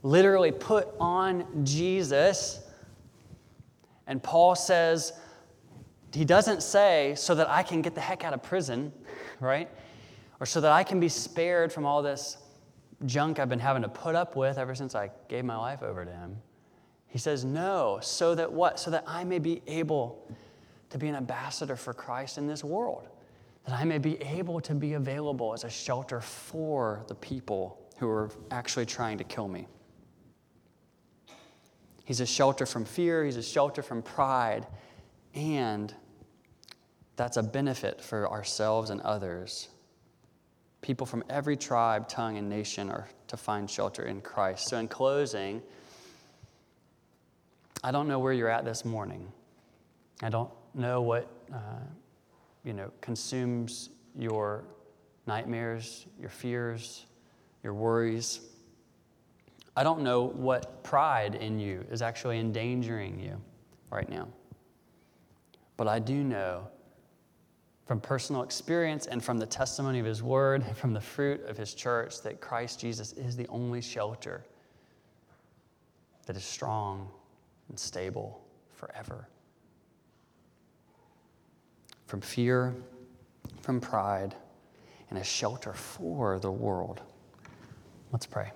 literally 0.02 0.52
put 0.52 0.88
on 0.98 1.64
Jesus. 1.64 2.60
And 4.06 4.22
Paul 4.22 4.54
says, 4.54 5.12
he 6.16 6.24
doesn't 6.24 6.62
say, 6.62 7.14
so 7.14 7.34
that 7.34 7.48
I 7.50 7.62
can 7.62 7.82
get 7.82 7.94
the 7.94 8.00
heck 8.00 8.24
out 8.24 8.32
of 8.32 8.42
prison, 8.42 8.92
right? 9.38 9.68
Or 10.40 10.46
so 10.46 10.60
that 10.62 10.72
I 10.72 10.82
can 10.82 10.98
be 10.98 11.10
spared 11.10 11.70
from 11.72 11.84
all 11.84 12.02
this 12.02 12.38
junk 13.04 13.38
I've 13.38 13.50
been 13.50 13.58
having 13.58 13.82
to 13.82 13.88
put 13.88 14.14
up 14.14 14.34
with 14.34 14.56
ever 14.56 14.74
since 14.74 14.94
I 14.94 15.10
gave 15.28 15.44
my 15.44 15.56
life 15.56 15.82
over 15.82 16.06
to 16.06 16.10
him. 16.10 16.38
He 17.06 17.18
says, 17.18 17.44
no, 17.44 17.98
so 18.00 18.34
that 18.34 18.50
what? 18.50 18.80
So 18.80 18.90
that 18.90 19.04
I 19.06 19.24
may 19.24 19.38
be 19.38 19.60
able 19.66 20.26
to 20.88 20.96
be 20.96 21.08
an 21.08 21.14
ambassador 21.14 21.76
for 21.76 21.92
Christ 21.92 22.38
in 22.38 22.46
this 22.46 22.64
world, 22.64 23.08
that 23.66 23.74
I 23.74 23.84
may 23.84 23.98
be 23.98 24.20
able 24.22 24.60
to 24.62 24.74
be 24.74 24.94
available 24.94 25.52
as 25.52 25.64
a 25.64 25.70
shelter 25.70 26.22
for 26.22 27.04
the 27.08 27.14
people 27.14 27.78
who 27.98 28.08
are 28.08 28.30
actually 28.50 28.86
trying 28.86 29.18
to 29.18 29.24
kill 29.24 29.48
me. 29.48 29.66
He's 32.04 32.20
a 32.20 32.26
shelter 32.26 32.64
from 32.64 32.86
fear, 32.86 33.24
he's 33.24 33.36
a 33.36 33.42
shelter 33.42 33.82
from 33.82 34.00
pride, 34.00 34.66
and 35.34 35.92
that's 37.16 37.38
a 37.38 37.42
benefit 37.42 38.00
for 38.00 38.30
ourselves 38.30 38.90
and 38.90 39.00
others. 39.00 39.68
People 40.82 41.06
from 41.06 41.24
every 41.28 41.56
tribe, 41.56 42.08
tongue, 42.08 42.36
and 42.36 42.48
nation 42.48 42.90
are 42.90 43.08
to 43.28 43.36
find 43.36 43.68
shelter 43.68 44.04
in 44.04 44.20
Christ. 44.20 44.68
So, 44.68 44.78
in 44.78 44.86
closing, 44.86 45.62
I 47.82 47.90
don't 47.90 48.06
know 48.06 48.18
where 48.18 48.32
you're 48.32 48.50
at 48.50 48.64
this 48.64 48.84
morning. 48.84 49.32
I 50.22 50.28
don't 50.28 50.50
know 50.74 51.02
what 51.02 51.28
uh, 51.52 51.80
you 52.62 52.74
know 52.74 52.90
consumes 53.00 53.90
your 54.16 54.64
nightmares, 55.26 56.06
your 56.20 56.30
fears, 56.30 57.06
your 57.62 57.74
worries. 57.74 58.40
I 59.76 59.82
don't 59.82 60.02
know 60.02 60.24
what 60.24 60.82
pride 60.84 61.34
in 61.34 61.58
you 61.58 61.84
is 61.90 62.00
actually 62.00 62.38
endangering 62.38 63.20
you 63.20 63.36
right 63.90 64.08
now. 64.08 64.28
But 65.76 65.88
I 65.88 65.98
do 65.98 66.24
know 66.24 66.68
from 67.86 68.00
personal 68.00 68.42
experience 68.42 69.06
and 69.06 69.24
from 69.24 69.38
the 69.38 69.46
testimony 69.46 70.00
of 70.00 70.06
His 70.06 70.22
Word, 70.22 70.64
from 70.74 70.92
the 70.92 71.00
fruit 71.00 71.44
of 71.46 71.56
His 71.56 71.72
church, 71.72 72.20
that 72.22 72.40
Christ 72.40 72.80
Jesus 72.80 73.12
is 73.12 73.36
the 73.36 73.46
only 73.48 73.80
shelter 73.80 74.44
that 76.26 76.36
is 76.36 76.44
strong 76.44 77.08
and 77.68 77.78
stable 77.78 78.44
forever. 78.74 79.28
From 82.06 82.20
fear, 82.20 82.74
from 83.62 83.80
pride, 83.80 84.34
and 85.10 85.18
a 85.18 85.24
shelter 85.24 85.72
for 85.72 86.40
the 86.40 86.50
world. 86.50 87.00
Let's 88.10 88.26
pray. 88.26 88.50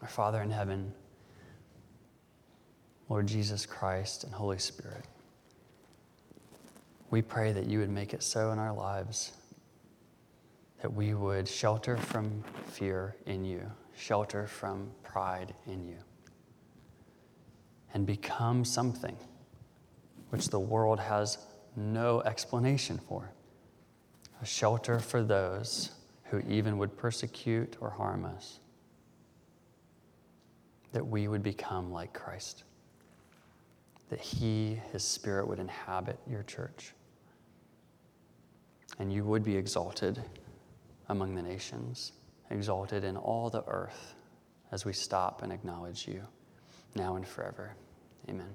Our 0.00 0.08
Father 0.08 0.40
in 0.40 0.50
heaven, 0.50 0.92
Lord 3.08 3.26
Jesus 3.26 3.66
Christ 3.66 4.24
and 4.24 4.32
Holy 4.32 4.58
Spirit, 4.58 5.04
we 7.10 7.22
pray 7.22 7.52
that 7.52 7.66
you 7.66 7.78
would 7.78 7.90
make 7.90 8.12
it 8.12 8.22
so 8.22 8.52
in 8.52 8.58
our 8.58 8.72
lives, 8.72 9.32
that 10.82 10.92
we 10.92 11.14
would 11.14 11.48
shelter 11.48 11.96
from 11.96 12.42
fear 12.66 13.16
in 13.26 13.44
you, 13.44 13.62
shelter 13.96 14.46
from 14.46 14.90
pride 15.02 15.54
in 15.66 15.86
you, 15.86 15.96
and 17.94 18.06
become 18.06 18.64
something 18.64 19.16
which 20.30 20.48
the 20.48 20.60
world 20.60 21.00
has 21.00 21.38
no 21.76 22.20
explanation 22.22 22.98
for 23.08 23.32
a 24.42 24.46
shelter 24.46 24.98
for 24.98 25.22
those 25.22 25.90
who 26.24 26.40
even 26.48 26.78
would 26.78 26.96
persecute 26.96 27.76
or 27.80 27.90
harm 27.90 28.24
us, 28.24 28.60
that 30.92 31.06
we 31.06 31.28
would 31.28 31.42
become 31.42 31.90
like 31.90 32.12
Christ, 32.12 32.64
that 34.10 34.20
He, 34.20 34.80
His 34.92 35.04
Spirit, 35.04 35.48
would 35.48 35.58
inhabit 35.58 36.18
your 36.28 36.42
church, 36.42 36.92
and 38.98 39.12
you 39.12 39.24
would 39.24 39.44
be 39.44 39.56
exalted 39.56 40.22
among 41.08 41.34
the 41.34 41.42
nations, 41.42 42.12
exalted 42.50 43.04
in 43.04 43.16
all 43.16 43.50
the 43.50 43.64
earth 43.66 44.14
as 44.72 44.84
we 44.84 44.92
stop 44.92 45.42
and 45.42 45.52
acknowledge 45.52 46.06
you 46.06 46.22
now 46.94 47.16
and 47.16 47.26
forever. 47.26 47.74
Amen. 48.28 48.50